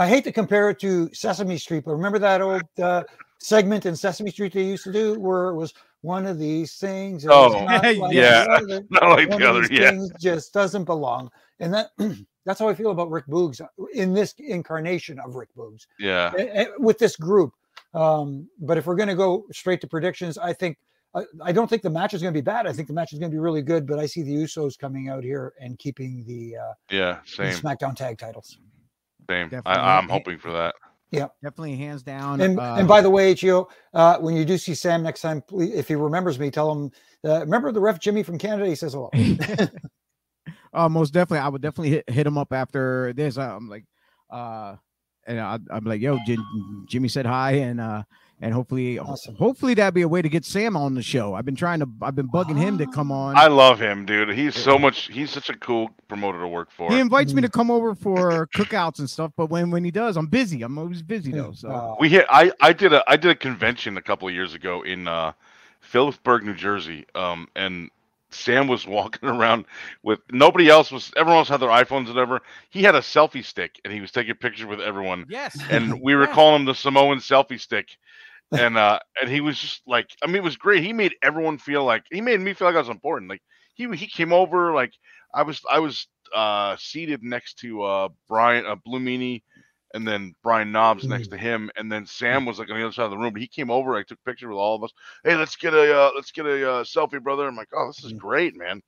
[0.01, 3.05] I hate to compare it to Sesame Street, but remember that old uh,
[3.39, 7.27] segment in Sesame Street they used to do where it was one of these things.
[7.29, 8.47] Oh, not like yeah.
[8.51, 9.61] other, Not like one the of other.
[9.69, 9.91] these Yeah.
[9.91, 11.91] things just doesn't belong, and that
[12.47, 13.61] that's how I feel about Rick Boogs
[13.93, 16.33] in this incarnation of Rick Boogs Yeah.
[16.39, 17.53] eh, eh, with this group.
[17.93, 20.79] Um, but if we're going to go straight to predictions, I think
[21.15, 22.67] I, I don't think the match is going to be bad.
[22.67, 23.87] I think the match is going to be really good.
[23.87, 27.19] But I see the Usos coming out here and keeping the, uh, Yeah.
[27.37, 27.61] the Same.
[27.61, 28.57] SmackDown tag titles.
[29.29, 29.49] Same.
[29.49, 29.73] Definitely.
[29.73, 30.75] I, I'm hoping for that.
[31.11, 32.41] Yeah, definitely hands down.
[32.41, 35.43] And uh, and by the way, Gio, uh, when you do see Sam next time,
[35.43, 36.91] please, if he remembers me, tell him.
[37.25, 38.69] Uh, remember the ref Jimmy from Canada?
[38.69, 39.11] He says hello.
[40.73, 43.37] uh, most definitely, I would definitely hit, hit him up after this.
[43.37, 43.85] I'm like,
[44.31, 44.77] uh,
[45.27, 46.45] and I, I'm like, yo, Jim,
[46.89, 48.05] Jimmy said hi, and uh,
[48.41, 49.35] and hopefully, Awesome.
[49.37, 51.35] hopefully that'd be a way to get Sam on the show.
[51.35, 53.37] I've been trying to, I've been bugging him to come on.
[53.37, 54.31] I love him, dude.
[54.31, 55.09] He's so much.
[55.13, 56.91] He's such a cool promoter to work for.
[56.91, 57.37] he invites Mm.
[57.37, 60.63] me to come over for cookouts and stuff, but when when he does, I'm busy.
[60.63, 61.53] I'm always busy though.
[61.53, 62.27] So Uh, We hit.
[62.31, 65.33] I I did a I did a convention a couple of years ago in uh,
[65.81, 67.07] Phillipsburg, New Jersey.
[67.15, 67.91] Um, and
[68.31, 69.65] Sam was walking around
[70.03, 71.13] with nobody else was.
[71.17, 72.41] Everyone else had their iPhones, and whatever.
[72.71, 75.27] He had a selfie stick, and he was taking pictures with everyone.
[75.29, 76.33] yes, And we were Yeah.
[76.35, 77.97] calling him the Samoan selfie stick.
[78.57, 80.83] And uh, and he was just like, I mean, it was great.
[80.85, 83.31] He made everyone feel like he made me feel like I was important.
[83.31, 83.43] Like
[83.75, 84.93] he he came over, like
[85.35, 89.43] I was I was uh seated next to uh Brian uh, Blue Meanie
[89.95, 92.93] and then Brian Knobbs next to him, and then Sam was like on the other
[92.93, 93.33] side of the room.
[93.33, 94.93] But he came over, I took pictures with all of us.
[95.25, 97.47] Hey, let's get a uh, let's get a uh, selfie, brother.
[97.47, 98.21] I'm like, oh, this is Mhm.
[98.21, 98.83] great, man.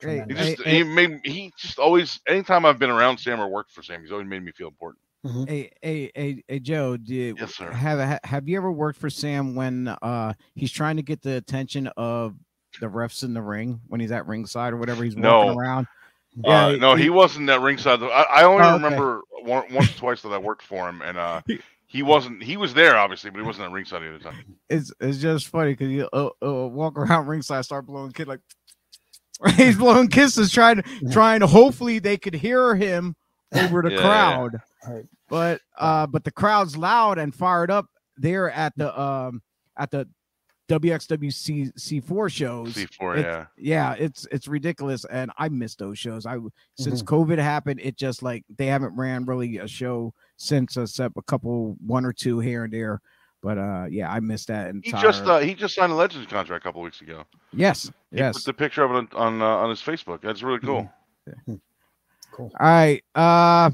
[0.00, 3.48] Hey, He just hey, he made he just always anytime I've been around Sam or
[3.48, 5.02] worked for Sam, he's always made me feel important.
[5.24, 5.48] Mhm.
[5.48, 6.96] Hey, hey, hey, hey, Joe.
[6.96, 7.70] Did, Yes, sir.
[7.70, 11.88] Have Have you ever worked for Sam when uh he's trying to get the attention
[11.96, 12.34] of
[12.80, 15.38] the refs in the ring when he's at ringside or whatever he's No.
[15.44, 15.86] walking around?
[16.46, 18.02] uh, Yeah, no, he- he, wasn't at ringside.
[18.02, 18.84] I, I only Oh, okay.
[18.84, 22.40] remember one, once or twice that I worked for him, and uh, He- he wasn't.
[22.42, 24.56] He was there, obviously, but he wasn't at ringside at the time.
[24.68, 28.40] It's it's just funny because you uh, uh, walk around ringside, start blowing kid like
[29.56, 31.48] he's blowing kisses, trying to trying to.
[31.48, 33.16] Hopefully, they could hear him
[33.52, 34.02] over the Yeah, yeah.
[34.02, 34.60] crowd.
[34.88, 35.04] Right.
[35.28, 37.86] But uh, but the crowd's loud and fired up
[38.16, 39.42] there at the um
[39.76, 40.08] at the
[40.68, 42.74] WXWC C4 shows.
[42.74, 43.46] C4, It- yeah.
[43.56, 46.26] yeah, it's it's ridiculous, and I miss those shows.
[46.26, 46.36] I
[46.78, 47.14] since Mm-hmm.
[47.14, 51.76] COVID happened, it just like they haven't ran really a show since except a couple,
[51.84, 53.00] one or two here and there.
[53.42, 56.26] But uh, yeah, I missed that And He just uh, he just signed a Legends
[56.28, 57.24] contract a couple weeks ago.
[57.52, 58.36] yes, He yes.
[58.36, 60.20] put the picture of it on on, uh, on his Facebook.
[60.20, 60.90] That's really cool.
[62.40, 62.52] Cool.
[62.58, 63.02] All right.
[63.14, 63.70] Uh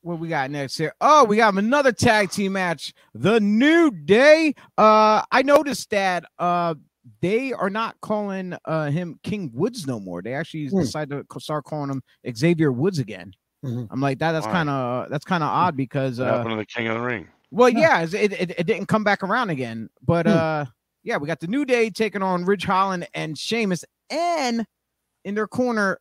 [0.00, 0.92] what we got next here?
[1.00, 2.92] Oh, we got another tag team match.
[3.14, 4.54] The New Day.
[4.78, 6.74] Uh I noticed that uh
[7.20, 10.22] they are not calling uh him King Woods no more.
[10.22, 10.80] They actually Hmm.
[10.80, 12.02] decided to start calling him
[12.34, 13.32] Xavier Woods again.
[13.64, 13.88] Mhm.
[13.90, 16.66] I'm like that that's kind of that's kind of odd because uh happened to the
[16.66, 17.28] King of the Ring?
[17.50, 18.00] well Yeah.
[18.00, 19.90] yeah, it, it it didn't come back around again.
[20.02, 20.32] But Hmm.
[20.32, 20.64] uh
[21.02, 24.64] yeah, we got the New Day taking on Ridge Holland and Sheamus and
[25.26, 25.98] in their corner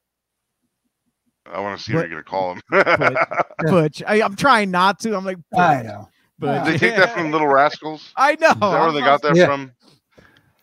[1.45, 2.61] I want to see What- what you're gonna call him.
[2.71, 3.43] Yeah.
[3.71, 4.01] Butch.
[4.07, 5.15] I, I'm trying not to.
[5.15, 6.09] I'm like, I know.
[6.39, 8.11] But they take that from Little Rascals?
[8.15, 8.49] I know.
[8.51, 9.45] Is that where I'm they not- got that Yeah.
[9.45, 9.71] from?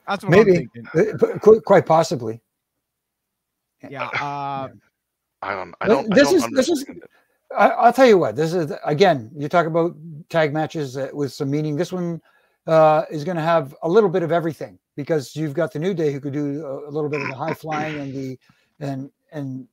[0.09, 0.51] That's what Maybe.
[0.57, 1.13] I'm thinking.
[1.15, 2.41] Uh, but qu- Quite possibly.
[3.89, 4.07] Yeah.
[4.07, 4.69] Uh,
[5.43, 5.75] I don't.
[5.81, 6.13] I don't.
[6.15, 6.85] this I don't is- this is-
[7.57, 8.37] I, I'll tell you what.
[8.37, 9.31] This is again.
[9.37, 9.95] You talk about
[10.29, 11.77] tag matches uh, with some meaning.
[11.77, 12.21] This one
[12.67, 15.95] uh, is going to have a little bit of everything because you've got the New
[15.95, 18.39] Day who could do a, a little bit of the high flying and the
[18.81, 19.67] and and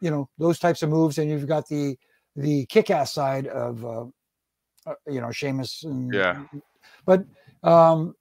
[0.00, 1.96] you know those types of moves, and you've got the
[2.34, 4.04] the kick ass side of uh,
[4.86, 5.84] uh, you know Sheamus.
[5.84, 6.44] And, Yeah.
[7.04, 7.24] But
[7.62, 8.14] um,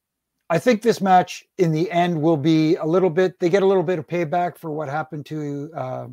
[0.49, 3.39] I think this match in the end will be a little bit.
[3.39, 6.07] They get a little bit of payback for what happened to uh,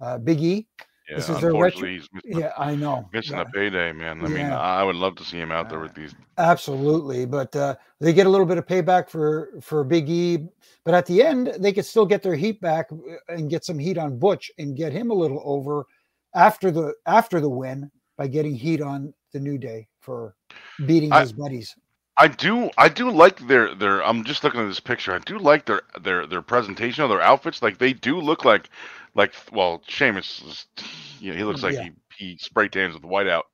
[0.00, 0.68] uh, Big E
[1.10, 3.08] Yeah, This is their retro- unfortunately, he's missing, Yeah, I know.
[3.12, 4.24] missing Yeah, a payday, man.
[4.24, 6.14] I mean, I would love to see him out there with these.
[6.38, 7.26] absolutely.
[7.26, 10.46] But uh, they get a little bit of payback for for Big E.
[10.84, 12.96] But at the end, they could still get their heat back uh,
[13.28, 15.84] and get some heat on Butch and get him a little over
[16.34, 20.34] after the after the win by getting heat on the New Day for
[20.86, 21.74] beating I- his buddies.
[22.20, 24.04] I do, I do like their their.
[24.04, 25.14] I'm just looking at this picture.
[25.14, 27.62] I do like their their their presentation of their outfits.
[27.62, 28.70] Like they do look like,
[29.14, 30.66] like well, Sheamus, is,
[31.20, 31.80] you know, he looks like Yeah.
[31.80, 33.46] he he spray tans with white out.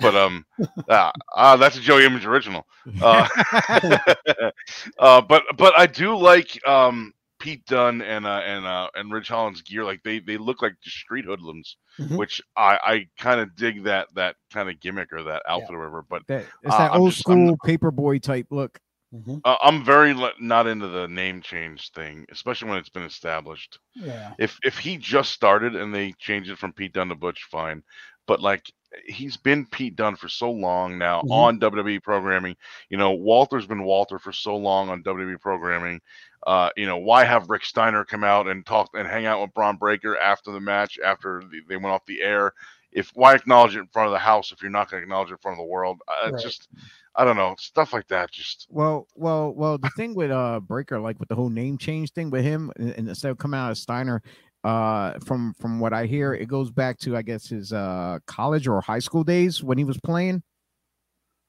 [0.00, 0.46] But um,
[0.88, 2.66] ah, ah, that's a Joey Image original.
[3.00, 3.28] Uh,
[4.98, 7.12] uh, but but I do like um
[7.42, 9.84] Pete Dunne and uh and uh and Ridge Holland's gear.
[9.84, 12.16] Like they they look like street hoodlums, Mhm.
[12.16, 15.78] which I I kind of dig that that kind of gimmick or that outfit or
[15.80, 16.04] whatever.
[16.08, 18.78] But That, it's Uh, that I'm old just- school paperboy type look.
[19.12, 19.40] Mhm.
[19.44, 23.78] uh, I'm very le- not into the name change thing, especially when it's been established.
[23.94, 24.32] Yeah.
[24.38, 27.82] If if he just started and they changed it from Pete Dunne to Butch, fine.
[28.26, 28.72] But like
[29.06, 31.30] he's been Pete Dunne for so long now Mhm.
[31.30, 32.56] on WWE programming.
[32.90, 36.00] You know, Walter's been Walter for so long on WWE programming.
[36.46, 39.54] Uh, you know, why have Rick Steiner come out and talk and hang out with
[39.54, 42.52] Bron Breakker after the match after the, they went off the air?
[42.90, 45.30] If why acknowledge it in front of the house if you're not going to acknowledge
[45.30, 46.00] it in front of the world?
[46.08, 46.42] Uh, Right.
[46.42, 46.68] Just
[47.14, 48.30] I don't know stuff like that.
[48.30, 49.78] Just Well, well, well.
[49.78, 52.90] The thing with uh Breakker, like with the whole name change thing with him, and,
[52.90, 54.22] and instead of coming out as Steiner,
[54.64, 58.66] uh, from from what I hear, it goes back to I guess his uh college
[58.66, 60.42] or high school days when he was playing.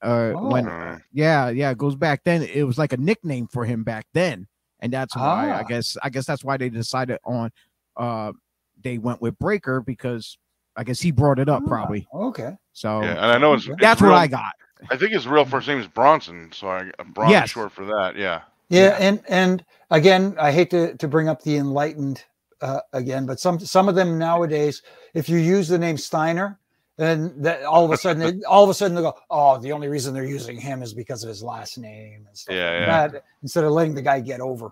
[0.01, 2.43] Uh, when uh, yeah, yeah, it goes back then.
[2.43, 4.47] It was like a nickname for him back then,
[4.83, 5.63] and that's why I Ah.
[5.63, 7.49] guess I guess that's why they decided on
[7.97, 8.31] uh
[8.83, 10.37] they went with Breakker because
[10.75, 12.07] I guess he brought it up Ah, probably.
[12.13, 12.51] Okay.
[12.73, 14.53] So yeah, and I know it's, it's that's what I got.
[14.91, 17.45] I think his real first name is Bronson, so I Bron Yes.
[17.45, 18.15] is short for that.
[18.17, 18.41] Yeah.
[18.69, 18.97] Yeah, Yeah.
[19.07, 22.23] and and again, I hate to to bring up the enlightened
[22.61, 24.81] uh, again, but some some of them nowadays,
[25.13, 26.59] if you use the name Steiner,
[26.97, 29.71] then that all of a sudden, it- all of a sudden they go, oh, the
[29.71, 32.79] only reason they're using him is because of his last name and stuff Yeah, like
[32.87, 33.07] yeah.
[33.07, 33.23] that.
[33.41, 34.71] Instead of letting the guy get over.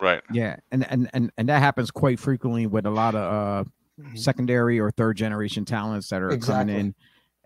[0.00, 0.22] Right.
[0.30, 3.70] Yeah, and and and and that happens quite frequently with a lot of uh
[4.14, 6.72] secondary or third generation talents that are Exactly.
[6.74, 6.94] coming in.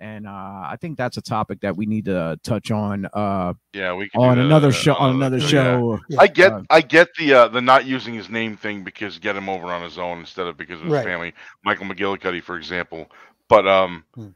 [0.02, 3.92] And uh, I think that's a topic that we need to touch on uh, Yeah,
[3.92, 4.94] we can on that, another show.
[4.94, 5.46] On another yeah.
[5.46, 6.00] show.
[6.08, 6.20] Yeah.
[6.22, 9.36] I get Uh, I get the uh, the not using his name thing because get
[9.36, 11.04] him over on his own instead of because of his Right.
[11.04, 11.34] family.
[11.66, 13.10] Michael McGillicutty, for example.
[13.50, 14.28] But um, Hmm.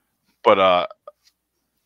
[0.42, 0.86] but uh,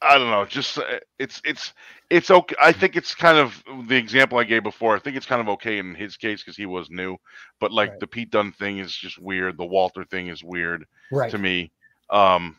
[0.03, 0.45] I don't know.
[0.47, 1.73] Just uh, it's it's
[2.11, 2.57] it's okay.
[2.61, 4.97] I think it's kind of the example I gave before.
[4.97, 7.17] I think it's kind of okay in his case because he was new.
[7.61, 8.01] But like Right.
[8.01, 9.59] the Pete Dunne thing is just weird.
[9.59, 11.31] The Walter thing is weird Right.
[11.31, 11.71] to me.
[12.11, 12.57] Um,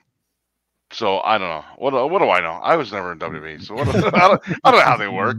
[0.91, 1.65] so I don't know.
[1.78, 2.59] What do- what do I know?
[2.61, 5.38] I was never in WWE, so what, I, don't, I don't know how they work.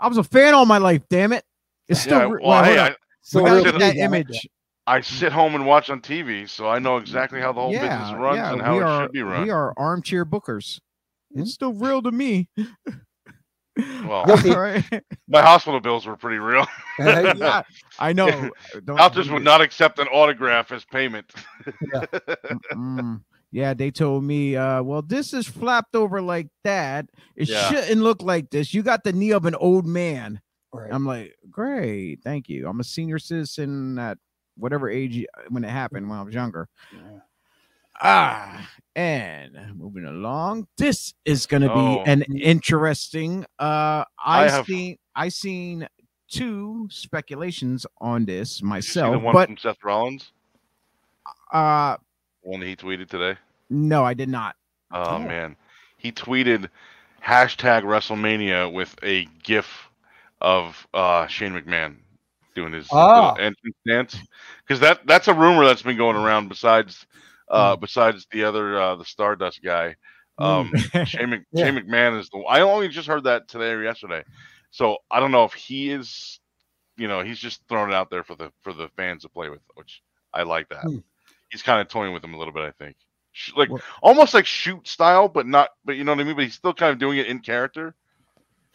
[0.00, 1.02] I was a fan all my life.
[1.08, 1.44] Damn it!
[1.88, 2.18] It's still.
[2.18, 2.94] Yeah, well, well, hey, I.
[3.22, 4.46] So we gotta real that image.
[4.86, 8.12] I sit home and watch on TV, so I know exactly how the whole business
[8.12, 9.02] runs yeah, and how we it are.
[9.04, 9.42] should be run.
[9.42, 10.78] We are armchair bookers.
[11.36, 11.42] Mhm.
[11.42, 12.48] It's still real to me.
[14.06, 14.50] Well, Guilty.
[14.54, 14.84] All right.
[15.28, 16.66] my hospital bills were pretty real.
[16.98, 17.62] yeah,
[17.98, 18.50] I know.
[18.84, 21.30] Don't- Doctors would not accept an autograph as payment.
[22.72, 23.22] Mm,
[23.52, 27.06] yeah, they told me, uh, well, this is flapped over like that.
[27.34, 27.68] It Yeah.
[27.70, 28.72] shouldn't look like this.
[28.72, 30.40] You got the knee of an old man.
[30.72, 30.90] Right.
[30.92, 32.68] I'm like, great, thank you.
[32.68, 34.18] I'm a senior citizen at
[34.56, 36.68] whatever age when it happened when I was younger.
[36.92, 37.20] Yeah.
[38.02, 42.02] Ah, and moving along, this is gonna be Oh.
[42.06, 43.44] an interesting.
[43.58, 45.88] Uh, I, I have- seen I seen
[46.28, 50.32] two speculations on this Did you see the myself, one but from Seth Rollins,
[51.52, 51.96] uh,
[52.42, 53.38] one he tweeted today.
[53.70, 54.56] no, I did not.
[54.90, 55.18] Oh, Oh.
[55.20, 55.56] man,
[55.96, 56.68] he tweeted
[57.24, 59.88] hashtag WrestleMania with a GIF
[60.40, 61.96] of uh, Shane McMahon
[62.56, 63.34] doing his Ah.
[63.34, 64.18] entrance dance
[64.66, 66.48] because that that's a rumor that's been going around.
[66.48, 67.06] Besides,
[67.48, 67.80] uh, Hmm.
[67.80, 69.94] besides the other uh, the Stardust guy,
[70.38, 70.72] um,
[71.04, 71.66] Shane, Mc, Yeah.
[71.66, 72.38] Shane McMahon is the.
[72.48, 74.24] I only just heard that today or yesterday,
[74.72, 76.40] so I don't know if he is.
[76.96, 79.50] You know, he's just throwing it out there for the for the fans to play
[79.50, 80.02] with, which
[80.34, 80.82] I like that.
[80.82, 80.98] Hmm.
[81.50, 82.96] He's kind of toying with them a little bit, I think.
[83.54, 85.68] Like Well- almost like shoot style, but not.
[85.84, 86.34] But you know what I mean.
[86.36, 87.94] But he's still kind of doing it in character.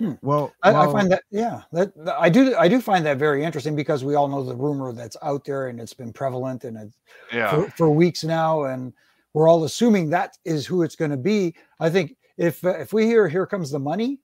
[0.01, 0.13] Hmm.
[0.23, 3.75] well, I, I find that yeah, that I do I do find that very interesting
[3.75, 6.97] because we all know the rumor that's out there and it's been prevalent and it's
[7.31, 8.93] Yeah, for, for weeks now, and
[9.35, 11.53] we're all assuming that is who it's going to be.
[11.79, 14.17] I think if if we hear "Here comes the money,"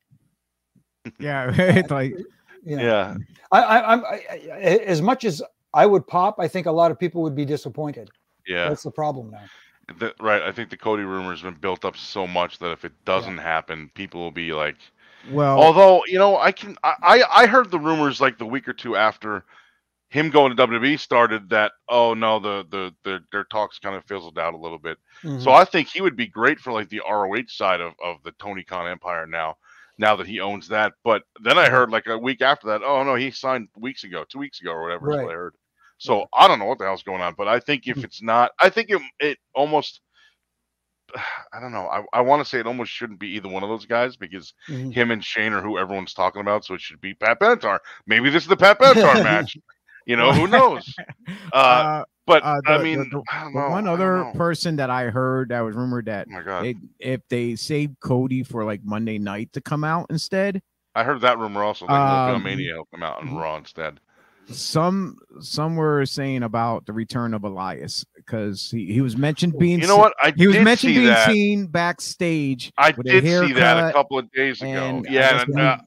[1.19, 2.17] yeah, it's like
[2.65, 3.15] you know, yeah,
[3.51, 4.57] I, I, I'm I, I,
[4.87, 5.43] as much as
[5.75, 8.09] I would pop, I think a lot of people would be disappointed.
[8.47, 8.67] yeah.
[8.67, 9.43] That's the problem now.
[9.99, 10.41] Th- right.
[10.41, 13.37] I think the Cody rumor has been built up so much that if it doesn't
[13.37, 14.77] happen, people will be like.
[15.31, 16.77] Well, Although you know, I can.
[16.83, 19.43] I I heard the rumors like the week or two after
[20.09, 21.73] him going to WWE started that.
[21.89, 24.97] Oh no, the the, the their talks kind of fizzled out a little bit.
[25.23, 25.43] Mhm.
[25.43, 28.31] So I think he would be great for like the ROH side of, of the
[28.33, 29.57] Tony Khan Empire now,
[29.97, 30.93] now that he owns that.
[31.03, 34.23] But then I heard like a week after that, oh no, he signed weeks ago,
[34.29, 35.55] two weeks ago or whatever is what I heard.
[35.99, 38.03] So I don't know what the hell's going on, but I think if Mhm.
[38.05, 40.01] it's not, I think it it almost,
[41.53, 41.87] I don't know.
[41.87, 44.53] I, I want to say it almost shouldn't be either one of those guys because
[44.69, 44.93] Mhm.
[44.93, 46.65] him and Shane are who everyone's talking about.
[46.65, 47.79] So it should be Pat Benatar.
[48.05, 49.57] Maybe this is the Pat Benatar match.
[50.05, 50.95] You know, who knows?
[51.51, 53.69] Uh, Uh, but uh, I mean, the- I don't know.
[53.69, 56.63] one I other person that I heard that was rumored that Oh my god.
[56.63, 60.61] they, if they save Cody for like Monday night to come out instead,
[60.95, 61.87] I heard that rumor also.
[61.87, 63.37] Like Um, Mania will come out on mhm.
[63.41, 63.99] Raw instead.
[64.49, 69.79] Some some were saying about the return of Elias because he, he was mentioned being
[69.79, 70.13] You know what?
[70.21, 71.29] I he was mentioned being that.
[71.29, 72.71] seen backstage.
[72.77, 74.69] I did see that a couple of days ago.
[74.69, 75.77] and I yeah, and, uh,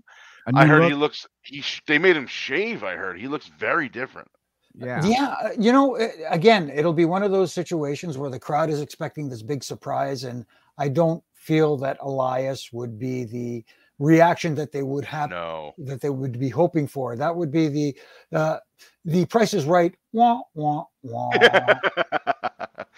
[0.47, 1.27] a I new heard he looks.
[1.43, 2.85] He sh- they made him shave.
[2.85, 4.29] I heard he looks very different.
[4.75, 5.05] yeah.
[5.05, 8.71] Yeah, uh, you know, uh, again, it'll be one of those situations where the crowd
[8.71, 10.45] is expecting this big surprise, and
[10.79, 13.65] I don't feel that Elias would be the
[14.01, 17.15] reaction that they would have No, that they would be hoping for.
[17.15, 17.97] That would be the
[18.37, 18.59] uh,
[19.05, 19.95] the Price is Right.
[20.13, 21.31] Wah wah wah.
[21.33, 21.77] I,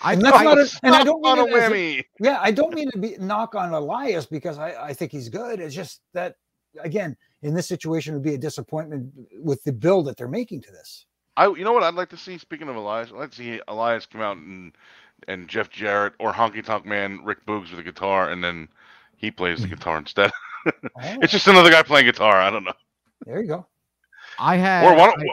[0.14, 2.05] And that's I- not a- and I don't on a mean a- whammy.
[2.20, 5.61] yeah, I don't mean to be knock on Elias because I, I think he's good.
[5.61, 6.36] It's just that
[6.80, 10.62] again, in this situation, it would be a disappointment with the build that they're making
[10.62, 11.07] to this.
[11.36, 12.36] I, you know what I'd like to see.
[12.38, 14.72] Speaking of Elias, I'd like to see Elias come out and
[15.28, 18.68] and Jeff Jarrett or Honky Tonk Man Rick Boogs with a guitar, and then
[19.16, 20.30] he plays the guitar instead.
[20.66, 20.72] Oh,
[21.22, 22.36] it's just another guy playing guitar.
[22.36, 22.72] I don't know.
[23.26, 23.66] there you go.
[24.38, 25.24] I had Or why don't, I-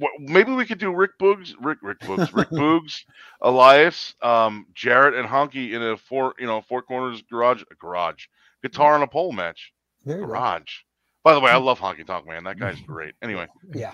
[0.00, 3.04] wh- wh- maybe we could do Rick Boogs, Rick Rick Boogs, Rick Boogs,
[3.40, 8.26] Elias, um, Jarrett, and Honky in a four you know four corners garage garage
[8.62, 9.72] guitar and a pole match.
[10.04, 10.18] There.
[10.18, 10.78] Garage.
[11.24, 12.44] By the way, I love Honky Tonk Man.
[12.44, 13.14] That guy's great.
[13.22, 13.92] Anyway, Yeah.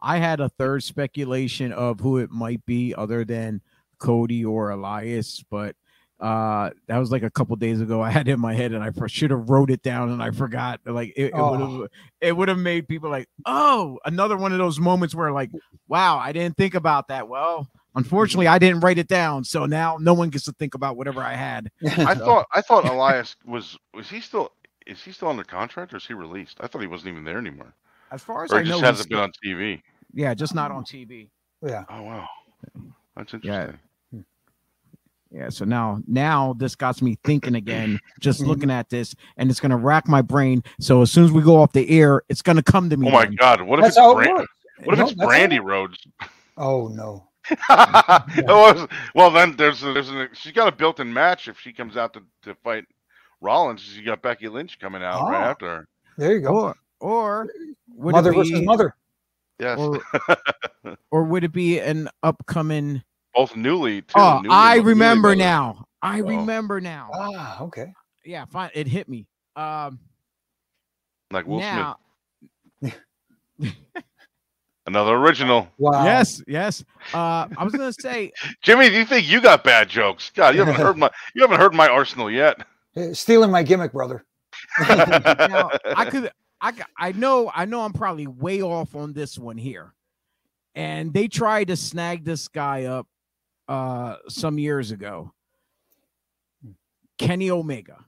[0.00, 3.60] I had a third speculation of who it might be other than
[3.98, 5.74] Cody or Elias, but
[6.20, 8.02] uh that was like a couple days ago.
[8.02, 10.30] I had it in my head and I should have wrote it down and I
[10.30, 10.80] forgot.
[10.84, 11.80] Like it, it would Oh.
[11.82, 11.90] have
[12.20, 15.50] it would have made people like, oh, another one of those moments where like,
[15.88, 17.28] wow, I didn't think about that.
[17.28, 20.96] Well, unfortunately, I didn't write it down, so now no one gets to think about
[20.96, 21.70] whatever I had.
[21.98, 24.52] I thought I thought Elias was was he still
[24.86, 26.58] is he still under contract or is he released?
[26.60, 27.72] I thought he wasn't even there anymore.
[28.12, 29.80] As far as Or I he know, just he's hasn't been on TV.
[30.12, 31.30] yeah, just not on TV.
[31.62, 31.84] yeah.
[31.88, 32.26] Oh wow.
[33.16, 33.50] That's interesting.
[33.52, 33.72] Yeah,
[35.48, 38.46] so now now this got me thinking again, just Mhm.
[38.46, 40.62] looking at this, and it's gonna rack my brain.
[40.80, 43.08] So as soon as we go off the air, it's gonna come to me.
[43.08, 43.36] Oh my then.
[43.36, 45.60] god, what if That's it's how it what if No, it's that's how it Brandi
[45.60, 45.66] works.
[45.70, 46.06] Rhodes?
[46.56, 47.28] Oh no.
[47.68, 51.72] Oh, well, well, then there's a, there's an, she's got a built-in match if she
[51.72, 52.84] comes out to, to fight
[53.40, 53.80] Rollins.
[53.80, 55.50] She got Becky Lynch coming out right Oh.
[55.50, 55.88] after her.
[56.18, 56.48] There you go.
[56.50, 57.48] Or or
[57.96, 58.94] would mother it versus mother.
[59.58, 60.00] Yes, or,
[61.10, 63.02] or would it be an upcoming?
[63.40, 64.12] Both newly too.
[64.16, 65.38] Oh, newly- I remember mothers.
[65.38, 65.84] now.
[66.02, 66.24] I Oh.
[66.24, 67.10] remember now.
[67.14, 67.92] Ah, okay.
[68.24, 68.70] Yeah, fine.
[68.74, 69.26] It hit me.
[69.56, 69.98] Um,
[71.30, 71.96] Like Will now,
[72.80, 72.98] Smith,
[74.86, 75.68] another original.
[75.78, 76.04] Wow.
[76.04, 76.84] yes, yes.
[77.14, 78.32] Uh, I was gonna say
[78.62, 80.30] Jimmy, do you think you got bad jokes?
[80.34, 82.60] God, you haven't heard my you haven't heard my arsenal yet.
[82.96, 84.24] Uh, Stealing my gimmick, brother.
[84.80, 86.30] now I could
[86.60, 89.94] I, I know I know I'm probably way off on this one here.
[90.76, 93.06] And they tried to snag this guy up
[93.70, 95.32] uh some years ago.
[97.18, 98.04] Kenny Omega.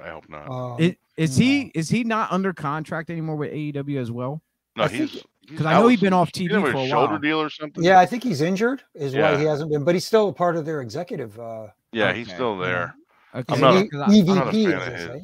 [0.00, 0.48] I hope not.
[0.50, 4.42] Um, I- Is, he is he not under contract anymore with AEW as well?
[4.76, 7.18] no, I he's Because I know he's been off he TV for a shoulder while.
[7.18, 7.84] deal or something.
[7.84, 10.56] yeah, I think he's injured, is why he hasn't been, but he's still a part
[10.56, 11.38] of their executive.
[11.38, 12.94] Uh, yeah, he's still there.
[13.34, 15.02] Okay, I'm not a- E- 'cause I- I'm not a fan of his.
[15.06, 15.22] say.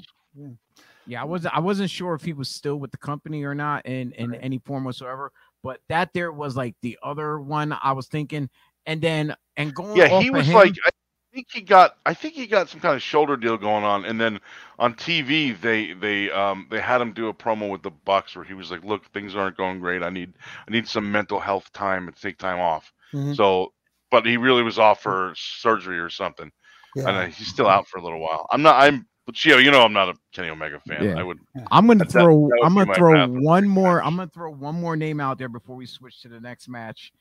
[1.07, 3.86] Yeah, I wasn't I wasn't sure if he was still with the company or not
[3.86, 5.32] in in any form whatsoever.
[5.62, 8.48] But that there was like the other one I was thinking,
[8.87, 10.91] and then and going Yeah, off he of was him- like I
[11.35, 14.20] think he got I think he got some kind of shoulder deal going on, and
[14.20, 14.41] then
[14.78, 18.45] on TV they they um they had him do a promo with the Bucks where
[18.45, 20.03] he was like, "Look, things aren't going great.
[20.03, 20.33] I need
[20.66, 23.37] I need some mental health time and take time off." Mhm.
[23.37, 23.72] So,
[24.11, 26.51] but he really was off for surgery or something,
[26.97, 28.47] and uh, he's still out for a little while.
[28.51, 28.76] I'm not.
[28.83, 29.07] I'm.
[29.26, 31.05] But Chio, you know, I'm not a Kenny Omega fan.
[31.05, 31.14] Yeah.
[31.18, 31.39] I would.
[31.70, 34.07] I'm gonna That- that- throw that I'm gonna throw path for the one more match.
[34.07, 37.12] I'm gonna throw one more name out there before we switch to the next match,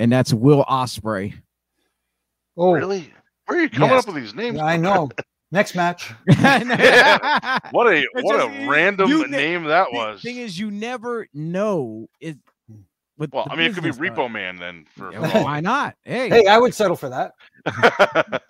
[0.00, 1.34] and that's Will Ospreay.
[2.56, 3.12] Oh, Really?
[3.46, 4.02] Where are you coming Yes.
[4.08, 4.56] up with these names?
[4.56, 5.08] yeah, I know.
[5.52, 6.10] Next match.
[7.70, 10.22] What a It's what just- a random you ne- name that Thing- was.
[10.22, 12.08] Thing is, you never know.
[12.20, 12.38] It
[13.18, 14.32] with Well, I mean, it could be business Repo side.
[14.32, 14.84] Man then.
[14.96, 15.94] For Yeah, why not?
[16.02, 17.32] Hey, Hey, I would settle for that.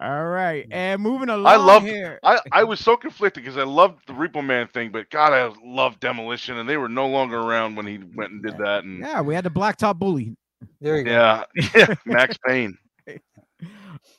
[0.00, 2.18] all right, and moving along I love- here.
[2.22, 5.50] I, I was so conflicted because I loved the Repo Man thing, but God, I
[5.64, 8.84] love Demolition, and they were no longer around when he went and did that.
[8.84, 10.36] And Yeah, we had the blacktop bully.
[10.80, 11.10] There you go.
[11.10, 11.44] yeah,
[11.74, 12.76] yeah, Max Payne.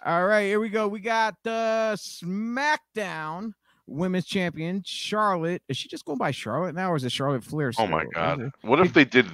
[0.05, 0.87] All right, here we go.
[0.87, 3.53] We got the SmackDown
[3.87, 5.61] Women's Champion Charlotte.
[5.67, 7.71] Is she just going by Charlotte now, or is it Charlotte Flair?
[7.77, 8.05] Oh my?
[8.13, 9.27] God, what if they did?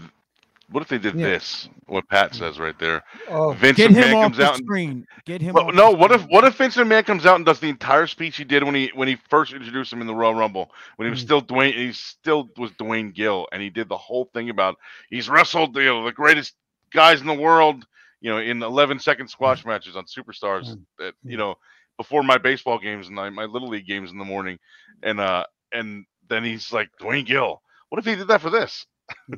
[0.70, 1.28] What if they did Yeah.
[1.28, 1.70] this?
[1.86, 3.02] What Pat says right there.
[3.30, 4.56] Oh, Vince Get him McMahon off comes the out.
[4.58, 5.08] And, screen.
[5.26, 5.54] Get him.
[5.54, 7.70] well, off no, the what if what if Vince McMahon comes out and does the
[7.70, 10.70] entire speech he did when he when he first introduced him in the Royal Rumble
[10.98, 11.26] when he was Mm.
[11.26, 14.76] still Dwayne he still was Duane Gill and he did the whole thing about
[15.10, 16.56] he's wrestled you know, the greatest
[16.94, 17.86] guys in the world
[18.22, 20.82] you know in 11 second squash matches on superstars Mm.
[21.00, 21.40] that you Mm.
[21.40, 21.56] know
[21.98, 24.58] before my baseball games and my, my little league games in the morning
[25.04, 28.86] and uh and then he's like Duane Gill what if he did that for this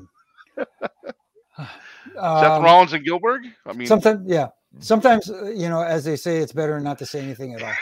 [1.57, 1.67] Seth
[2.17, 4.47] um, Rollins and Gilberg I mean sometimes, yeah.
[4.77, 7.73] Sometimes, uh, you know, as they say, it's better not to say anything at all.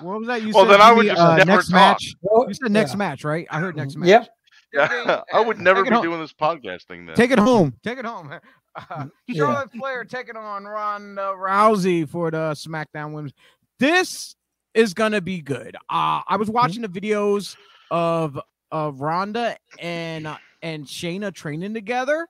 [0.00, 0.40] What was that?
[0.42, 1.74] You Well, said then I would Jimmy, just uh, never next talk.
[1.74, 2.14] match.
[2.22, 2.96] Well, You said next yeah.
[2.96, 3.46] match, right?
[3.50, 4.08] I heard next match.
[4.08, 4.28] Yep.
[4.72, 6.04] Yeah, I would never Take be home.
[6.04, 7.74] doing this podcast thing then Take it home.
[7.82, 8.32] Take it home.
[8.76, 9.34] Uh, Yeah.
[9.38, 13.32] Charlotte Flair taking on Ronda Rousey for the SmackDown Women's.
[13.80, 14.36] This
[14.74, 15.74] is gonna be good.
[15.88, 17.56] Uh, I was watching the videos
[17.90, 18.38] of
[18.70, 22.28] of Ronda and uh, and Shayna training together,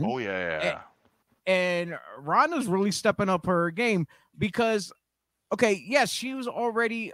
[0.00, 0.80] oh yeah, yeah, yeah.
[1.52, 4.06] and Ronda's really stepping up her game
[4.38, 4.92] because,
[5.52, 7.12] okay, yes, she was already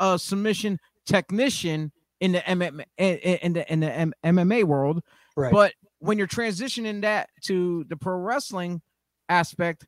[0.00, 1.92] a submission technician
[2.22, 5.02] in the MMA in, the in the MMA world,
[5.36, 5.52] Right.
[5.52, 8.80] but when you're transitioning that to the pro wrestling
[9.28, 9.86] aspect,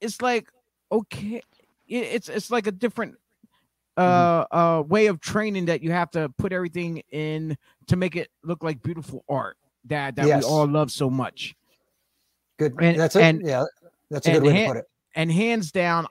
[0.00, 0.48] it's like
[0.90, 1.40] okay,
[1.86, 3.14] it's it's like a different
[3.96, 7.56] uh uh way of training that you have to put everything in
[7.86, 10.42] to make it look like beautiful art that that Yes.
[10.44, 11.54] we all love so much.
[12.58, 12.74] good.
[12.80, 13.22] and- that's it.
[13.22, 13.64] and- yeah.
[14.10, 14.88] That's a good way hand- to put it.
[15.14, 16.06] And hands down,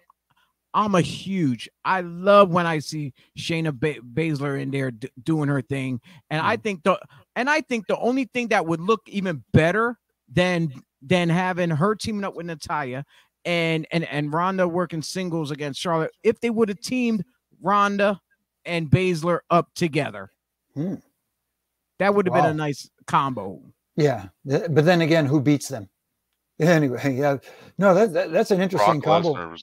[0.74, 1.70] I'm a huge.
[1.84, 6.00] I love when I see Shayna ba- Baszler in there d- doing her thing,
[6.30, 7.00] and I think the
[7.36, 9.98] and I think the only thing that would look even better
[10.32, 13.06] than than having her teaming up with Natalya
[13.46, 17.26] and and and Ronda working singles against Charlotte if they would have teamed
[17.62, 18.20] Ronda
[18.66, 20.32] and Baszler up together.
[20.74, 20.96] Hmm.
[22.00, 23.62] That would have been a nice combo.
[23.96, 24.28] Yeah.
[24.46, 25.90] But then again, who beats them?
[26.60, 27.38] Anyway, yeah.
[27.80, 29.56] No, that, that that's an interesting Brock combo.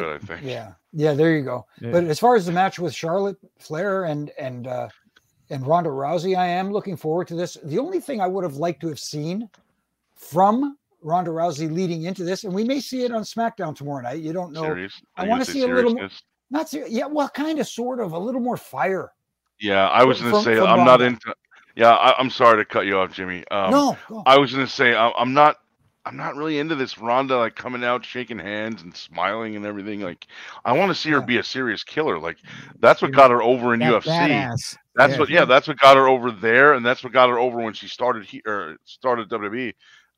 [0.00, 0.48] Going But- I think.
[0.50, 0.72] Yeah.
[0.92, 1.66] Yeah, there you go.
[1.80, 1.92] Yeah.
[1.92, 4.88] But as far as the match with Charlotte Flair and and uh
[5.50, 7.56] and Ronda Rousey, I am looking forward to this.
[7.64, 9.48] The only thing I would have liked to have seen
[10.14, 14.20] from Ronda Rousey leading into this, and we may see it on SmackDown tomorrow night.
[14.20, 14.62] You don't know.
[14.62, 15.00] Serious.
[15.16, 16.08] I Are wanna see a little more-
[16.50, 19.12] Not ser- yeah, well, kind of, sort of, a little more fire.
[19.58, 21.06] Yeah, I was gonna say from I'm not Ronda.
[21.06, 21.34] into.
[21.76, 23.44] Yeah, I, I'm sorry to cut you off, Jimmy.
[23.50, 23.96] Um, no.
[24.26, 25.56] I was gonna say I, I'm not.
[26.04, 30.00] I'm not really into this Ronda like coming out, shaking hands, and smiling and everything.
[30.00, 30.26] Like,
[30.64, 31.24] I want to see her Yeah.
[31.26, 32.18] be a serious killer.
[32.18, 32.38] Like,
[32.80, 34.08] that's what got her over in That UFC.
[34.08, 34.76] badass.
[34.94, 35.18] That's Yeah.
[35.20, 37.72] what, yeah, that's what got her over there, and that's what got her over when
[37.72, 39.72] she started here started WWE.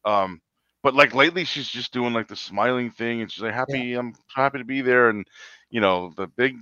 [0.05, 0.41] Um,
[0.83, 4.15] but like lately, she's just doing like the smiling thing, and she's like, "Happy, I'm
[4.35, 5.27] happy to be there," and
[5.71, 6.57] you know, the big,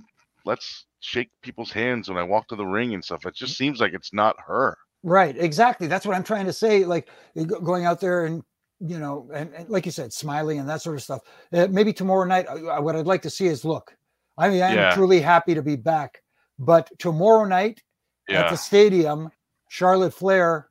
[0.45, 3.25] let's shake people's hands when I walk to the ring and stuff.
[3.25, 4.77] It just seems like it's not her.
[5.03, 5.87] Right, exactly.
[5.87, 6.85] That's what I'm trying to say.
[6.85, 7.09] Like
[7.45, 8.43] going out there and
[8.85, 11.21] you know, and, and like you said, smiling and that sort of stuff.
[11.53, 13.95] Uh, maybe tomorrow night, uh, uh, what I'd like to see is look.
[14.37, 14.93] I mean, I'm Yeah.
[14.93, 16.21] truly happy to be back,
[16.59, 17.81] but tomorrow night
[18.29, 19.29] at the stadium,
[19.69, 20.69] Charlotte Flair,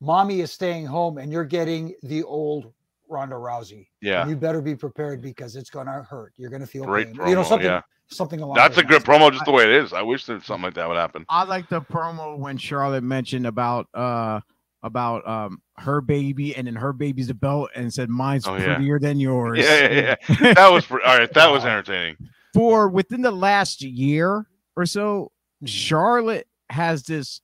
[0.00, 2.72] mommy is staying home, and you're getting the old
[3.08, 3.88] Ronda Rousey.
[4.02, 6.32] yeah, And you better be prepared because it's gonna hurt.
[6.36, 7.16] You're gonna feel great pain.
[7.16, 7.28] promo.
[7.30, 8.56] you know something, yeah, something along.
[8.56, 9.92] that's a good promo, just the way it is.
[9.94, 11.24] I wish that something like that would happen.
[11.28, 14.40] I like the promo when Charlotte mentioned about uh
[14.82, 18.76] about um her baby and then her baby's the belt and said mine's Oh, yeah.
[18.76, 19.58] prettier than yours.
[19.58, 20.54] Yeah, yeah, yeah.
[20.54, 21.32] That was all right.
[21.34, 22.16] That was entertaining.
[22.54, 25.68] For within the last year or so, Mhm.
[25.68, 27.40] Charlotte has this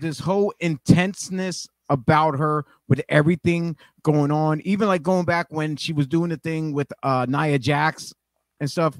[0.00, 4.60] this whole intenseness about her with everything going on.
[4.62, 8.12] Even like going back when she was doing the thing with uh Nia Jax
[8.60, 8.98] and stuff.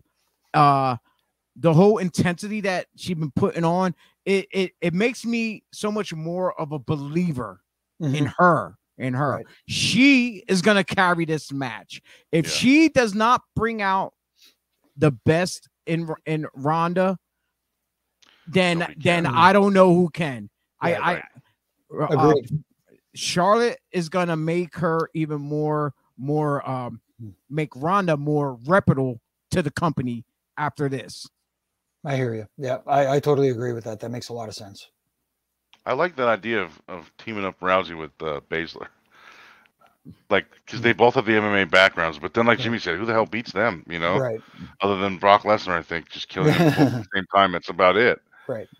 [0.55, 0.97] Uh
[1.57, 3.95] the whole intensity that she's been putting on,
[4.25, 7.61] it it, it makes me so much more of a believer
[8.01, 8.35] in Mhm.
[8.39, 8.77] her.
[8.99, 9.47] In her, Right.
[9.67, 12.01] she is gonna carry this match.
[12.31, 12.51] If Yeah.
[12.53, 14.13] she does not bring out
[14.97, 17.19] the best in in Ronda,
[18.47, 19.27] then then.
[19.27, 20.51] I don't know who can.
[20.85, 22.11] Yeah, I right.
[22.11, 22.35] I uh,
[23.15, 27.01] Charlotte is gonna make her even more more um
[27.51, 29.21] make Ronda more reputable
[29.53, 30.25] to the company
[30.59, 31.27] after this.
[32.05, 32.47] I hear you.
[32.57, 34.01] Yeah, I, I totally agree with that.
[34.01, 34.91] That makes a lot of sense.
[35.87, 38.89] I like that idea of, of teaming up Rousey with uh, Baszler.
[40.31, 43.13] Like, because they both have the MMA backgrounds, but then, like Jimmy said, who the
[43.13, 43.85] hell beats them?
[43.89, 44.41] You know, Right.
[44.81, 47.53] other than Brock Lesnar, I think, just killing them at the same time.
[47.53, 48.21] That's about it.
[48.49, 48.69] Right.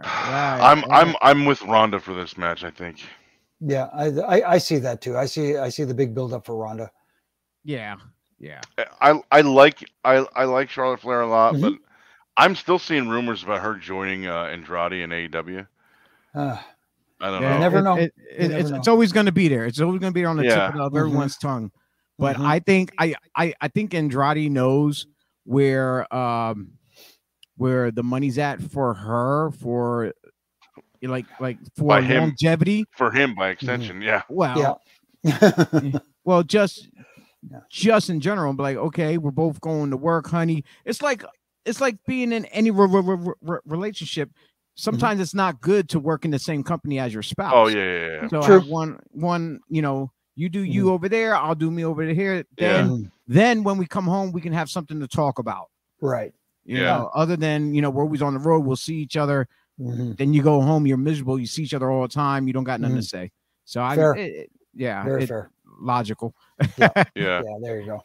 [0.00, 0.84] Right, I'm.
[0.92, 2.62] I'm I'm with Ronda for this match.
[2.62, 3.04] I think.
[3.60, 5.16] Yeah, I, I I see that too.
[5.16, 6.88] I see I see the big build up for Ronda.
[7.64, 7.96] yeah,
[8.38, 8.60] yeah.
[9.00, 11.60] I I like I I like Charlotte Flair a lot, Mhm.
[11.62, 11.72] but
[12.36, 15.66] I'm still seeing rumors about her joining uh, Andrade in AEW.
[16.34, 16.56] Uh,
[17.20, 17.58] I don't Yeah, know.
[17.60, 17.96] never know.
[17.96, 18.76] it- You it- never it's, know.
[18.76, 19.64] it's always going to be there.
[19.66, 20.70] It's always going to be on the Yeah.
[20.70, 21.72] tip of everyone's tongue.
[22.18, 22.44] But Mhm.
[22.46, 25.06] I think I, I I think Andrade knows
[25.44, 26.72] where um
[27.56, 30.12] where the money's at for her for
[31.02, 32.22] like like for By him.
[32.24, 32.84] longevity.
[32.96, 34.22] For him, by extension, yeah.
[34.28, 34.80] Well,
[35.24, 35.98] yeah.
[36.24, 36.88] well, just
[37.50, 37.60] Yeah.
[37.70, 40.64] just in general, be like, okay, we're both going to work, honey.
[40.84, 41.22] It's like
[41.64, 44.30] it's like being in any re- re- re- re- relationship.
[44.74, 47.52] Sometimes it's not good to work in the same company as your spouse.
[47.54, 48.28] Oh yeah, yeah, yeah.
[48.28, 48.60] So True.
[48.60, 52.44] have one one, you know, you do you over there, I'll do me over here.
[52.56, 53.10] Then Mhm.
[53.26, 55.68] then when we come home, we can have something to talk about.
[56.00, 56.32] Right.
[56.64, 56.98] You Yeah.
[56.98, 59.48] know, other than you know, we're always on the road, we'll see each other.
[59.80, 60.16] Mhm.
[60.16, 61.38] Then you go home, you're miserable.
[61.38, 62.46] You see each other all the time.
[62.46, 63.30] You don't got nothing to say.
[63.64, 64.14] So I, Fair.
[64.14, 65.50] it- it- yeah, Very it- fair.
[65.78, 66.34] Logical.
[66.78, 67.04] yeah.
[67.14, 68.04] Yeah, there you go.